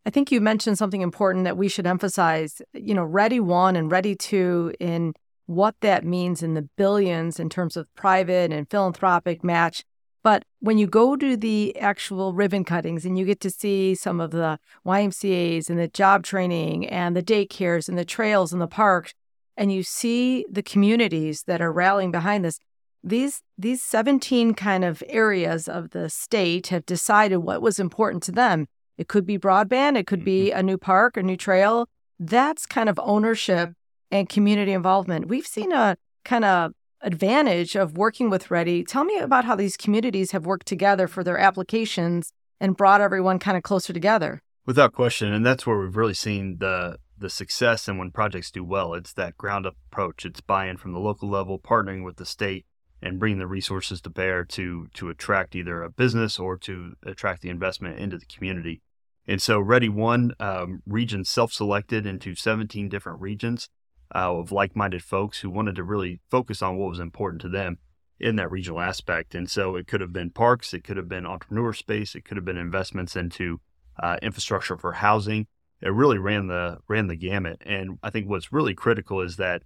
I 0.07 0.11
think 0.11 0.31
you 0.31 0.41
mentioned 0.41 0.79
something 0.79 1.03
important 1.03 1.45
that 1.45 1.57
we 1.57 1.69
should 1.69 1.87
emphasize. 1.87 2.63
You 2.73 2.95
know, 2.95 3.05
Ready 3.05 3.41
One 3.41 3.77
and 3.77 3.91
Ready 3.91 4.15
Two 4.15 4.73
in 4.81 5.15
what 5.47 5.75
that 5.81 6.05
means 6.05 6.43
in 6.43 6.55
the 6.55 6.69
billions 6.77 7.39
in 7.39 7.51
terms 7.51 7.77
of 7.77 7.93
private 7.95 8.53
and 8.53 8.71
philanthropic 8.71 9.43
match 9.43 9.83
but 10.23 10.45
when 10.61 10.79
you 10.79 10.87
go 10.87 11.17
to 11.17 11.37
the 11.37 11.75
actual 11.79 12.35
ribbon 12.35 12.65
cuttings 12.65 13.05
and 13.05 13.19
you 13.19 13.25
get 13.25 13.41
to 13.41 13.51
see 13.51 13.95
some 13.95 14.21
of 14.21 14.31
the 14.31 14.59
YMCAs 14.85 15.71
and 15.71 15.79
the 15.79 15.89
job 15.89 16.25
training 16.25 16.87
and 16.87 17.17
the 17.17 17.23
daycares 17.23 17.89
and 17.89 17.97
the 17.97 18.05
trails 18.05 18.53
and 18.53 18.61
the 18.61 18.67
parks, 18.67 19.15
and 19.59 19.73
you 19.73 19.83
see 19.83 20.47
the 20.51 20.63
communities 20.63 21.43
that 21.43 21.61
are 21.61 21.73
rallying 21.73 22.13
behind 22.13 22.45
this, 22.45 22.59
these 23.03 23.43
these 23.59 23.83
17 23.83 24.55
kind 24.55 24.85
of 24.85 25.03
areas 25.09 25.69
of 25.69 25.91
the 25.91 26.09
state 26.09 26.69
have 26.69 26.87
decided 26.87 27.39
what 27.39 27.61
was 27.61 27.79
important 27.79 28.23
to 28.25 28.33
them. 28.33 28.67
It 28.97 29.09
could 29.09 29.27
be 29.27 29.39
broadband, 29.39 29.99
it 29.99 30.07
could 30.07 30.25
be 30.25 30.49
mm-hmm. 30.49 30.61
a 30.61 30.63
new 30.63 30.79
park, 30.79 31.17
a 31.17 31.23
new 31.23 31.37
trail. 31.37 31.89
That's 32.19 32.67
kind 32.67 32.89
of 32.89 32.99
ownership 33.03 33.73
and 34.11 34.29
community 34.29 34.73
involvement. 34.73 35.29
We've 35.29 35.47
seen 35.47 35.73
a 35.73 35.97
kind 36.25 36.45
of 36.45 36.73
advantage 37.03 37.77
of 37.77 37.97
working 37.97 38.31
with 38.31 38.51
Ready. 38.51 38.85
Tell 38.85 39.05
me 39.05 39.19
about 39.19 39.45
how 39.45 39.55
these 39.55 39.77
communities 39.77 40.31
have 40.33 40.47
worked 40.47 40.67
together 40.67 41.07
for 41.07 41.23
their 41.23 41.39
applications 41.39 42.33
and 42.61 42.77
brought 42.77 43.01
everyone 43.01 43.39
kind 43.39 43.57
of 43.57 43.63
closer 43.63 43.93
together. 43.93 44.41
Without 44.67 44.93
question, 44.93 45.33
and 45.33 45.47
that's 45.47 45.67
where 45.67 45.79
we've 45.79 45.97
really 45.97 46.15
seen 46.15 46.59
the 46.59 46.99
the 47.19 47.31
success 47.31 47.89
and 47.89 47.99
when 47.99 48.11
projects 48.11 48.51
do 48.51 48.65
well, 48.65 48.95
it's 48.95 49.13
that 49.15 49.37
ground 49.37 49.67
up 49.67 49.77
approach. 49.91 50.25
It's 50.25 50.41
buy-in 50.41 50.77
from 50.77 50.93
the 50.93 50.99
local 50.99 51.29
level, 51.29 51.59
partnering 51.59 52.05
with 52.05 52.17
the 52.17 52.27
state 52.27 52.67
and 53.01 53.19
bringing 53.19 53.39
the 53.39 53.47
resources 53.47 54.01
to 54.03 54.11
bear 54.11 54.45
to 54.45 54.89
to 54.95 55.09
attract 55.09 55.55
either 55.55 55.83
a 55.83 55.91
business 55.91 56.39
or 56.39 56.57
to 56.59 56.95
attract 57.05 57.43
the 57.43 57.51
investment 57.51 57.99
into 57.99 58.19
the 58.19 58.27
community. 58.27 58.83
And 59.27 59.43
so 59.43 59.61
Ready 59.61 59.89
One 59.89 60.33
um, 60.41 60.83
region 60.87 61.25
self-selected 61.25 62.07
into 62.07 62.35
17 62.35 62.89
different 62.89 63.21
regions 63.21 63.69
uh, 64.15 64.39
of 64.39 64.53
like-minded 64.53 65.03
folks 65.03 65.41
who 65.41 65.51
wanted 65.51 65.77
to 65.77 65.85
really 65.85 66.21
focus 66.31 66.63
on 66.63 66.77
what 66.77 66.89
was 66.89 66.99
important 66.99 67.43
to 67.43 67.49
them 67.49 67.79
in 68.19 68.37
that 68.37 68.51
regional 68.51 68.81
aspect. 68.81 69.35
And 69.35 69.51
so 69.51 69.77
it 69.77 69.87
could 69.87 70.01
have 70.01 70.13
been 70.13 70.31
parks, 70.31 70.75
it 70.75 70.83
could 70.83 70.97
have 70.97 71.09
been 71.09 71.27
entrepreneur 71.27 71.73
space, 71.73 72.15
it 72.15 72.25
could 72.25 72.37
have 72.37 72.45
been 72.45 72.57
investments 72.57 73.15
into 73.17 73.61
uh, 74.03 74.17
infrastructure 74.23 74.77
for 74.77 74.93
housing. 74.93 75.47
It 75.81 75.93
really 75.93 76.19
ran 76.19 76.49
the 76.49 76.79
ran 76.89 77.07
the 77.07 77.17
gamut. 77.17 77.63
And 77.65 77.99
I 78.03 78.11
think 78.11 78.29
what's 78.29 78.53
really 78.53 78.75
critical 78.75 79.21
is 79.21 79.37
that, 79.37 79.63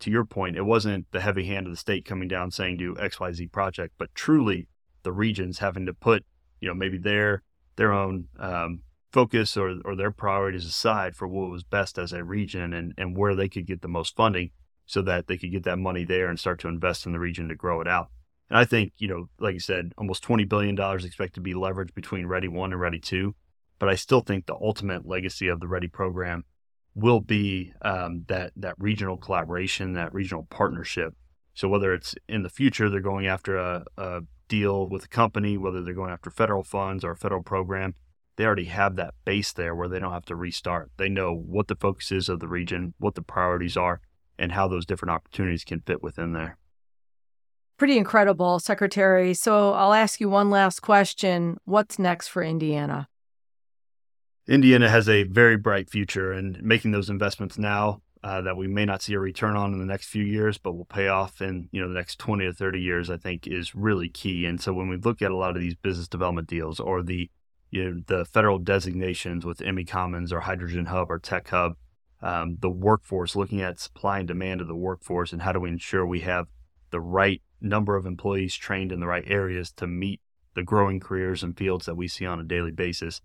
to 0.00 0.10
your 0.10 0.24
point, 0.24 0.56
it 0.56 0.62
wasn't 0.62 1.10
the 1.10 1.20
heavy 1.20 1.46
hand 1.46 1.66
of 1.66 1.72
the 1.72 1.76
state 1.76 2.04
coming 2.04 2.28
down 2.28 2.50
saying 2.50 2.76
do 2.76 2.96
X 2.98 3.18
Y 3.18 3.32
Z 3.32 3.46
project, 3.48 3.94
but 3.98 4.14
truly 4.14 4.68
the 5.02 5.12
regions 5.12 5.58
having 5.58 5.86
to 5.86 5.94
put 5.94 6.24
you 6.60 6.68
know 6.68 6.74
maybe 6.74 6.98
their 6.98 7.42
their 7.76 7.92
own 7.92 8.28
um, 8.38 8.82
focus 9.12 9.56
or, 9.56 9.76
or 9.84 9.96
their 9.96 10.10
priorities 10.10 10.66
aside 10.66 11.16
for 11.16 11.26
what 11.26 11.50
was 11.50 11.64
best 11.64 11.98
as 11.98 12.12
a 12.12 12.22
region 12.22 12.72
and, 12.72 12.92
and 12.98 13.16
where 13.16 13.34
they 13.34 13.48
could 13.48 13.66
get 13.66 13.82
the 13.82 13.88
most 13.88 14.14
funding 14.16 14.50
so 14.84 15.02
that 15.02 15.26
they 15.26 15.36
could 15.36 15.50
get 15.50 15.64
that 15.64 15.78
money 15.78 16.04
there 16.04 16.28
and 16.28 16.38
start 16.38 16.60
to 16.60 16.68
invest 16.68 17.06
in 17.06 17.12
the 17.12 17.18
region 17.18 17.48
to 17.48 17.54
grow 17.54 17.80
it 17.80 17.88
out. 17.88 18.10
And 18.48 18.58
I 18.58 18.64
think, 18.64 18.92
you 18.98 19.08
know, 19.08 19.28
like 19.40 19.54
you 19.54 19.60
said, 19.60 19.92
almost 19.98 20.22
$20 20.22 20.48
billion 20.48 20.78
expected 20.78 21.34
to 21.34 21.40
be 21.40 21.54
leveraged 21.54 21.94
between 21.94 22.26
Ready 22.26 22.46
1 22.46 22.72
and 22.72 22.80
Ready 22.80 23.00
2. 23.00 23.34
But 23.78 23.88
I 23.88 23.94
still 23.94 24.20
think 24.20 24.46
the 24.46 24.54
ultimate 24.54 25.06
legacy 25.06 25.48
of 25.48 25.60
the 25.60 25.68
Ready 25.68 25.88
program 25.88 26.44
will 26.94 27.20
be 27.20 27.72
um, 27.82 28.24
that, 28.28 28.52
that 28.56 28.74
regional 28.78 29.18
collaboration, 29.18 29.92
that 29.92 30.14
regional 30.14 30.46
partnership. 30.48 31.14
So 31.54 31.68
whether 31.68 31.92
it's 31.92 32.14
in 32.28 32.42
the 32.42 32.48
future, 32.48 32.88
they're 32.88 33.00
going 33.00 33.26
after 33.26 33.56
a, 33.56 33.84
a 33.98 34.20
deal 34.48 34.88
with 34.88 35.04
a 35.04 35.08
company, 35.08 35.58
whether 35.58 35.82
they're 35.82 35.94
going 35.94 36.10
after 36.10 36.30
federal 36.30 36.62
funds 36.62 37.04
or 37.04 37.12
a 37.12 37.16
federal 37.16 37.42
program, 37.42 37.94
they 38.36 38.44
already 38.44 38.66
have 38.66 38.96
that 38.96 39.14
base 39.24 39.52
there 39.52 39.74
where 39.74 39.88
they 39.88 39.98
don't 39.98 40.12
have 40.12 40.26
to 40.26 40.36
restart. 40.36 40.90
They 40.96 41.08
know 41.08 41.34
what 41.34 41.68
the 41.68 41.76
focus 41.76 42.12
is 42.12 42.28
of 42.28 42.40
the 42.40 42.48
region, 42.48 42.94
what 42.98 43.14
the 43.14 43.22
priorities 43.22 43.76
are, 43.76 44.00
and 44.38 44.52
how 44.52 44.68
those 44.68 44.86
different 44.86 45.12
opportunities 45.12 45.64
can 45.64 45.80
fit 45.80 46.02
within 46.02 46.32
there. 46.32 46.58
Pretty 47.78 47.98
incredible, 47.98 48.58
Secretary. 48.58 49.34
So 49.34 49.72
I'll 49.72 49.92
ask 49.92 50.20
you 50.20 50.30
one 50.30 50.50
last 50.50 50.80
question. 50.80 51.58
What's 51.64 51.98
next 51.98 52.28
for 52.28 52.42
Indiana? 52.42 53.08
Indiana 54.48 54.88
has 54.88 55.08
a 55.08 55.24
very 55.24 55.56
bright 55.56 55.90
future, 55.90 56.32
and 56.32 56.62
making 56.62 56.92
those 56.92 57.10
investments 57.10 57.58
now 57.58 58.00
uh, 58.22 58.40
that 58.42 58.56
we 58.56 58.66
may 58.66 58.84
not 58.84 59.02
see 59.02 59.14
a 59.14 59.18
return 59.18 59.56
on 59.56 59.72
in 59.72 59.78
the 59.78 59.84
next 59.84 60.08
few 60.08 60.24
years, 60.24 60.56
but 60.58 60.72
will 60.72 60.84
pay 60.84 61.08
off 61.08 61.40
in 61.40 61.68
you 61.72 61.80
know 61.80 61.88
the 61.88 61.94
next 61.94 62.18
20 62.18 62.44
to 62.46 62.52
30 62.52 62.80
years, 62.80 63.10
I 63.10 63.16
think 63.16 63.46
is 63.46 63.74
really 63.74 64.08
key. 64.08 64.46
And 64.46 64.60
so 64.60 64.72
when 64.72 64.88
we 64.88 64.96
look 64.96 65.20
at 65.20 65.30
a 65.30 65.36
lot 65.36 65.56
of 65.56 65.62
these 65.62 65.74
business 65.74 66.08
development 66.08 66.48
deals 66.48 66.80
or 66.80 67.02
the 67.02 67.30
you 67.70 67.84
know 67.84 68.02
the 68.06 68.24
federal 68.24 68.58
designations 68.58 69.44
with 69.44 69.60
ME 69.60 69.84
Commons 69.84 70.32
or 70.32 70.40
Hydrogen 70.40 70.86
Hub 70.86 71.10
or 71.10 71.18
Tech 71.18 71.48
Hub, 71.48 71.74
um, 72.22 72.58
the 72.60 72.70
workforce, 72.70 73.34
looking 73.34 73.60
at 73.60 73.80
supply 73.80 74.20
and 74.20 74.28
demand 74.28 74.60
of 74.60 74.68
the 74.68 74.76
workforce, 74.76 75.32
and 75.32 75.42
how 75.42 75.52
do 75.52 75.60
we 75.60 75.68
ensure 75.68 76.06
we 76.06 76.20
have 76.20 76.46
the 76.90 77.00
right 77.00 77.42
number 77.60 77.96
of 77.96 78.06
employees 78.06 78.54
trained 78.54 78.92
in 78.92 79.00
the 79.00 79.06
right 79.06 79.24
areas 79.26 79.72
to 79.72 79.86
meet 79.86 80.20
the 80.54 80.62
growing 80.62 81.00
careers 81.00 81.42
and 81.42 81.56
fields 81.56 81.86
that 81.86 81.96
we 81.96 82.06
see 82.06 82.24
on 82.24 82.40
a 82.40 82.44
daily 82.44 82.70
basis. 82.70 83.20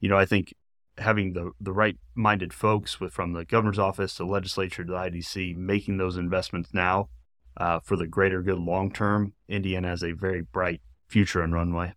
You 0.00 0.08
know, 0.08 0.16
I 0.16 0.26
think 0.26 0.54
having 0.98 1.32
the, 1.32 1.52
the 1.60 1.72
right 1.72 1.96
minded 2.14 2.52
folks 2.52 3.00
with 3.00 3.12
from 3.12 3.32
the 3.32 3.44
governor's 3.44 3.78
office, 3.78 4.14
the 4.14 4.24
legislature, 4.24 4.84
to 4.84 4.92
the 4.92 4.98
IDC, 4.98 5.56
making 5.56 5.98
those 5.98 6.16
investments 6.16 6.70
now 6.72 7.08
uh, 7.56 7.80
for 7.80 7.96
the 7.96 8.06
greater 8.06 8.42
good 8.42 8.58
long 8.58 8.90
term, 8.90 9.32
Indiana 9.48 9.88
has 9.88 10.02
a 10.02 10.12
very 10.12 10.42
bright 10.42 10.80
future 11.08 11.42
and 11.42 11.54
runway. 11.54 11.94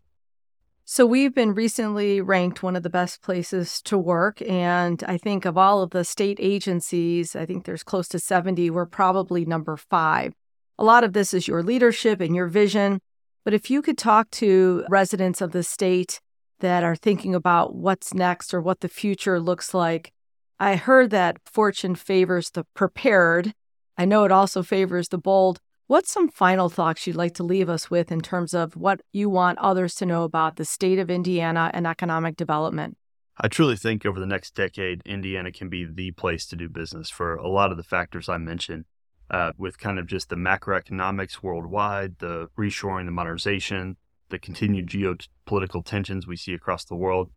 So, 0.86 1.06
we've 1.06 1.36
been 1.36 1.54
recently 1.54 2.20
ranked 2.20 2.64
one 2.64 2.76
of 2.76 2.82
the 2.82 2.90
best 2.90 3.22
places 3.22 3.82
to 3.84 3.98
work. 3.98 4.42
And 4.42 5.04
I 5.04 5.18
think 5.18 5.46
of 5.46 5.58
all 5.58 5.84
of 5.84 5.92
the 5.92 6.04
state 6.04 6.40
agencies, 6.42 7.36
I 7.36 7.46
think 7.46 7.66
there's 7.66 7.84
close 7.84 8.08
to 8.10 8.20
70, 8.20 8.72
we're 8.72 8.88
probably 8.88 9.46
number 9.46 9.78
five. 9.78 10.34
A 10.80 10.84
lot 10.84 11.04
of 11.04 11.14
this 11.14 11.34
is 11.34 11.48
your 11.48 11.62
leadership 11.62 12.22
and 12.22 12.36
your 12.36 12.48
vision. 12.48 13.02
But 13.46 13.54
if 13.54 13.70
you 13.70 13.82
could 13.82 13.98
talk 13.98 14.32
to 14.32 14.86
residents 14.90 15.42
of 15.42 15.52
the 15.52 15.64
state 15.64 16.20
that 16.60 16.84
are 16.84 16.96
thinking 16.96 17.36
about 17.36 17.76
what's 17.76 18.14
next 18.14 18.54
or 18.54 18.62
what 18.62 18.82
the 18.82 18.90
future 18.90 19.40
looks 19.40 19.74
like. 19.74 20.14
I 20.60 20.76
heard 20.76 21.10
that 21.12 21.38
fortune 21.46 21.96
favors 21.96 22.50
the 22.50 22.66
prepared. 22.74 23.54
I 23.98 24.06
know 24.06 24.24
it 24.26 24.32
also 24.32 24.64
favors 24.64 25.10
the 25.10 25.18
bold. 25.18 25.60
What's 25.88 26.12
some 26.12 26.30
final 26.30 26.70
thoughts 26.70 27.08
you'd 27.08 27.16
like 27.16 27.34
to 27.36 27.44
leave 27.44 27.70
us 27.70 27.90
with 27.90 28.12
in 28.12 28.22
terms 28.22 28.54
of 28.54 28.76
what 28.76 29.02
you 29.12 29.30
want 29.30 29.58
others 29.58 29.96
to 29.96 30.06
know 30.06 30.24
about 30.24 30.58
the 30.58 30.66
state 30.66 31.00
of 31.00 31.10
Indiana 31.10 31.72
and 31.74 31.88
economic 31.88 32.36
development? 32.36 32.98
I 33.42 33.48
truly 33.48 33.78
think 33.78 34.06
over 34.06 34.20
the 34.20 34.26
next 34.26 34.54
decade, 34.54 35.02
Indiana 35.06 35.52
can 35.52 35.70
be 35.70 35.86
the 35.86 36.12
place 36.12 36.46
to 36.48 36.58
do 36.58 36.68
business 36.68 37.10
for 37.10 37.36
a 37.36 37.48
lot 37.48 37.72
of 37.72 37.78
the 37.78 37.84
factors 37.84 38.28
I 38.28 38.38
mentioned, 38.38 38.86
uh, 39.32 39.54
with 39.58 39.80
kind 39.80 39.98
of 39.98 40.08
just 40.08 40.30
the 40.30 40.36
macroeconomics 40.36 41.42
worldwide, 41.42 42.20
the 42.20 42.50
reshoring, 42.58 43.06
the 43.06 43.12
modernization, 43.12 43.96
the 44.30 44.40
continued 44.40 44.88
geopolitical 44.88 45.84
tensions 45.84 46.28
we 46.28 46.36
see 46.36 46.54
across 46.54 46.86
the 46.86 46.96
world, 46.96 47.32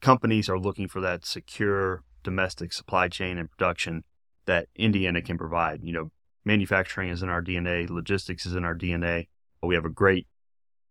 companies 0.00 0.48
are 0.48 0.58
looking 0.58 0.88
for 0.88 1.00
that 1.00 1.24
secure 1.24 2.02
domestic 2.22 2.72
supply 2.72 3.08
chain 3.08 3.38
and 3.38 3.50
production 3.50 4.04
that 4.46 4.68
Indiana 4.76 5.22
can 5.22 5.38
provide. 5.38 5.80
You 5.82 5.92
know, 5.92 6.10
manufacturing 6.44 7.10
is 7.10 7.22
in 7.22 7.28
our 7.28 7.42
DNA, 7.42 7.88
logistics 7.88 8.46
is 8.46 8.54
in 8.54 8.64
our 8.64 8.74
DNA. 8.74 9.28
We 9.62 9.74
have 9.74 9.84
a 9.84 9.90
great 9.90 10.26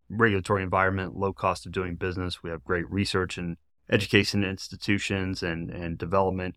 regulatory 0.09 0.63
environment, 0.63 1.15
low 1.15 1.33
cost 1.33 1.65
of 1.65 1.71
doing 1.71 1.95
business. 1.95 2.43
We 2.43 2.49
have 2.49 2.63
great 2.63 2.89
research 2.89 3.37
and 3.37 3.57
education 3.89 4.43
institutions 4.43 5.41
and, 5.43 5.69
and 5.69 5.97
development. 5.97 6.55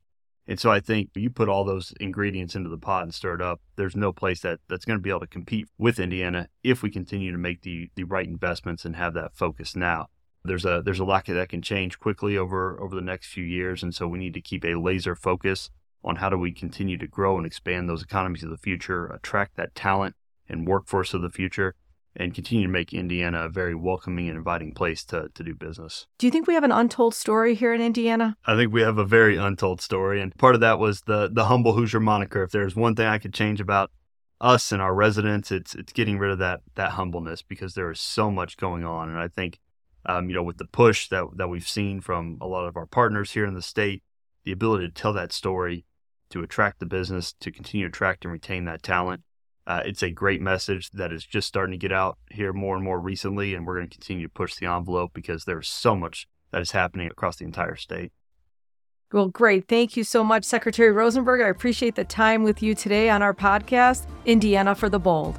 And 0.48 0.58
so 0.58 0.70
I 0.70 0.80
think 0.80 1.10
you 1.14 1.28
put 1.28 1.50
all 1.50 1.62
those 1.62 1.92
ingredients 2.00 2.54
into 2.54 2.70
the 2.70 2.78
pot 2.78 3.02
and 3.02 3.14
stir 3.14 3.34
it 3.34 3.42
up. 3.42 3.60
There's 3.76 3.94
no 3.94 4.12
place 4.12 4.40
that 4.40 4.60
that's 4.66 4.86
going 4.86 4.98
to 4.98 5.02
be 5.02 5.10
able 5.10 5.20
to 5.20 5.26
compete 5.26 5.68
with 5.76 6.00
Indiana 6.00 6.48
if 6.64 6.82
we 6.82 6.90
continue 6.90 7.30
to 7.30 7.38
make 7.38 7.60
the 7.62 7.90
the 7.96 8.04
right 8.04 8.26
investments 8.26 8.86
and 8.86 8.96
have 8.96 9.12
that 9.12 9.36
focus 9.36 9.76
now. 9.76 10.06
There's 10.44 10.64
a 10.64 10.80
there's 10.82 11.00
a 11.00 11.04
lot 11.04 11.26
that 11.26 11.48
can 11.50 11.60
change 11.60 11.98
quickly 11.98 12.38
over 12.38 12.80
over 12.80 12.94
the 12.94 13.02
next 13.02 13.26
few 13.26 13.44
years, 13.44 13.82
and 13.82 13.94
so 13.94 14.08
we 14.08 14.18
need 14.18 14.32
to 14.34 14.40
keep 14.40 14.64
a 14.64 14.76
laser 14.76 15.14
focus 15.14 15.68
on 16.02 16.16
how 16.16 16.30
do 16.30 16.38
we 16.38 16.52
continue 16.52 16.96
to 16.96 17.06
grow 17.06 17.36
and 17.36 17.44
expand 17.44 17.86
those 17.86 18.02
economies 18.02 18.42
of 18.42 18.50
the 18.50 18.56
future, 18.56 19.06
attract 19.06 19.56
that 19.56 19.74
talent 19.74 20.14
and 20.48 20.66
workforce 20.66 21.12
of 21.12 21.20
the 21.20 21.28
future, 21.28 21.74
and 22.18 22.34
continue 22.34 22.66
to 22.66 22.72
make 22.72 22.92
Indiana 22.92 23.44
a 23.44 23.48
very 23.48 23.74
welcoming 23.74 24.28
and 24.28 24.36
inviting 24.36 24.72
place 24.72 25.04
to, 25.04 25.28
to 25.34 25.44
do 25.44 25.54
business. 25.54 26.06
Do 26.18 26.26
you 26.26 26.30
think 26.30 26.46
we 26.46 26.54
have 26.54 26.64
an 26.64 26.72
untold 26.72 27.14
story 27.14 27.54
here 27.54 27.72
in 27.72 27.80
Indiana? 27.80 28.36
I 28.44 28.56
think 28.56 28.72
we 28.72 28.82
have 28.82 28.98
a 28.98 29.04
very 29.04 29.36
untold 29.36 29.80
story. 29.80 30.20
And 30.20 30.34
part 30.36 30.56
of 30.56 30.60
that 30.60 30.78
was 30.78 31.02
the 31.02 31.30
the 31.32 31.44
humble 31.44 31.74
Hoosier 31.74 32.00
moniker. 32.00 32.42
If 32.42 32.50
there's 32.50 32.74
one 32.74 32.96
thing 32.96 33.06
I 33.06 33.18
could 33.18 33.32
change 33.32 33.60
about 33.60 33.90
us 34.40 34.72
and 34.72 34.82
our 34.82 34.94
residents, 34.94 35.52
it's 35.52 35.74
it's 35.74 35.92
getting 35.92 36.18
rid 36.18 36.32
of 36.32 36.38
that 36.38 36.60
that 36.74 36.92
humbleness 36.92 37.42
because 37.42 37.74
there 37.74 37.90
is 37.90 38.00
so 38.00 38.30
much 38.30 38.56
going 38.56 38.84
on. 38.84 39.08
And 39.08 39.18
I 39.18 39.28
think 39.28 39.60
um, 40.06 40.28
you 40.28 40.34
know, 40.34 40.42
with 40.42 40.58
the 40.58 40.66
push 40.66 41.08
that 41.08 41.24
that 41.36 41.48
we've 41.48 41.68
seen 41.68 42.00
from 42.00 42.38
a 42.40 42.46
lot 42.46 42.66
of 42.66 42.76
our 42.76 42.86
partners 42.86 43.32
here 43.32 43.46
in 43.46 43.54
the 43.54 43.62
state, 43.62 44.02
the 44.44 44.52
ability 44.52 44.88
to 44.88 44.92
tell 44.92 45.12
that 45.12 45.32
story, 45.32 45.84
to 46.30 46.42
attract 46.42 46.80
the 46.80 46.86
business, 46.86 47.32
to 47.40 47.52
continue 47.52 47.86
to 47.86 47.90
attract 47.90 48.24
and 48.24 48.32
retain 48.32 48.64
that 48.64 48.82
talent, 48.82 49.22
uh, 49.68 49.82
it's 49.84 50.02
a 50.02 50.10
great 50.10 50.40
message 50.40 50.90
that 50.92 51.12
is 51.12 51.24
just 51.26 51.46
starting 51.46 51.72
to 51.72 51.78
get 51.78 51.92
out 51.92 52.16
here 52.30 52.54
more 52.54 52.74
and 52.74 52.82
more 52.82 52.98
recently, 52.98 53.54
and 53.54 53.66
we're 53.66 53.76
going 53.76 53.88
to 53.88 53.94
continue 53.94 54.26
to 54.26 54.32
push 54.32 54.54
the 54.56 54.64
envelope 54.64 55.10
because 55.12 55.44
there's 55.44 55.68
so 55.68 55.94
much 55.94 56.26
that 56.52 56.62
is 56.62 56.70
happening 56.70 57.06
across 57.06 57.36
the 57.36 57.44
entire 57.44 57.76
state. 57.76 58.10
Well, 59.12 59.28
great. 59.28 59.68
Thank 59.68 59.94
you 59.94 60.04
so 60.04 60.24
much, 60.24 60.44
Secretary 60.44 60.90
Rosenberg. 60.90 61.42
I 61.42 61.48
appreciate 61.48 61.96
the 61.96 62.04
time 62.04 62.44
with 62.44 62.62
you 62.62 62.74
today 62.74 63.10
on 63.10 63.20
our 63.20 63.34
podcast, 63.34 64.06
Indiana 64.24 64.74
for 64.74 64.88
the 64.88 64.98
Bold. 64.98 65.38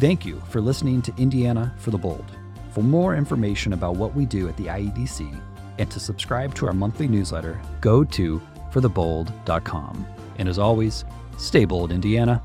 Thank 0.00 0.26
you 0.26 0.42
for 0.50 0.60
listening 0.60 1.00
to 1.02 1.14
Indiana 1.16 1.72
for 1.78 1.92
the 1.92 1.98
Bold. 1.98 2.24
For 2.72 2.82
more 2.82 3.14
information 3.14 3.72
about 3.72 3.94
what 3.94 4.16
we 4.16 4.26
do 4.26 4.48
at 4.48 4.56
the 4.56 4.66
IEDC 4.66 5.40
and 5.78 5.90
to 5.92 6.00
subscribe 6.00 6.56
to 6.56 6.66
our 6.66 6.72
monthly 6.72 7.06
newsletter, 7.06 7.62
go 7.80 8.02
to 8.02 8.42
forthebold.com. 8.72 10.06
And 10.38 10.48
as 10.48 10.58
always, 10.58 11.04
Stay 11.36 11.64
bold, 11.64 11.92
Indiana. 11.92 12.42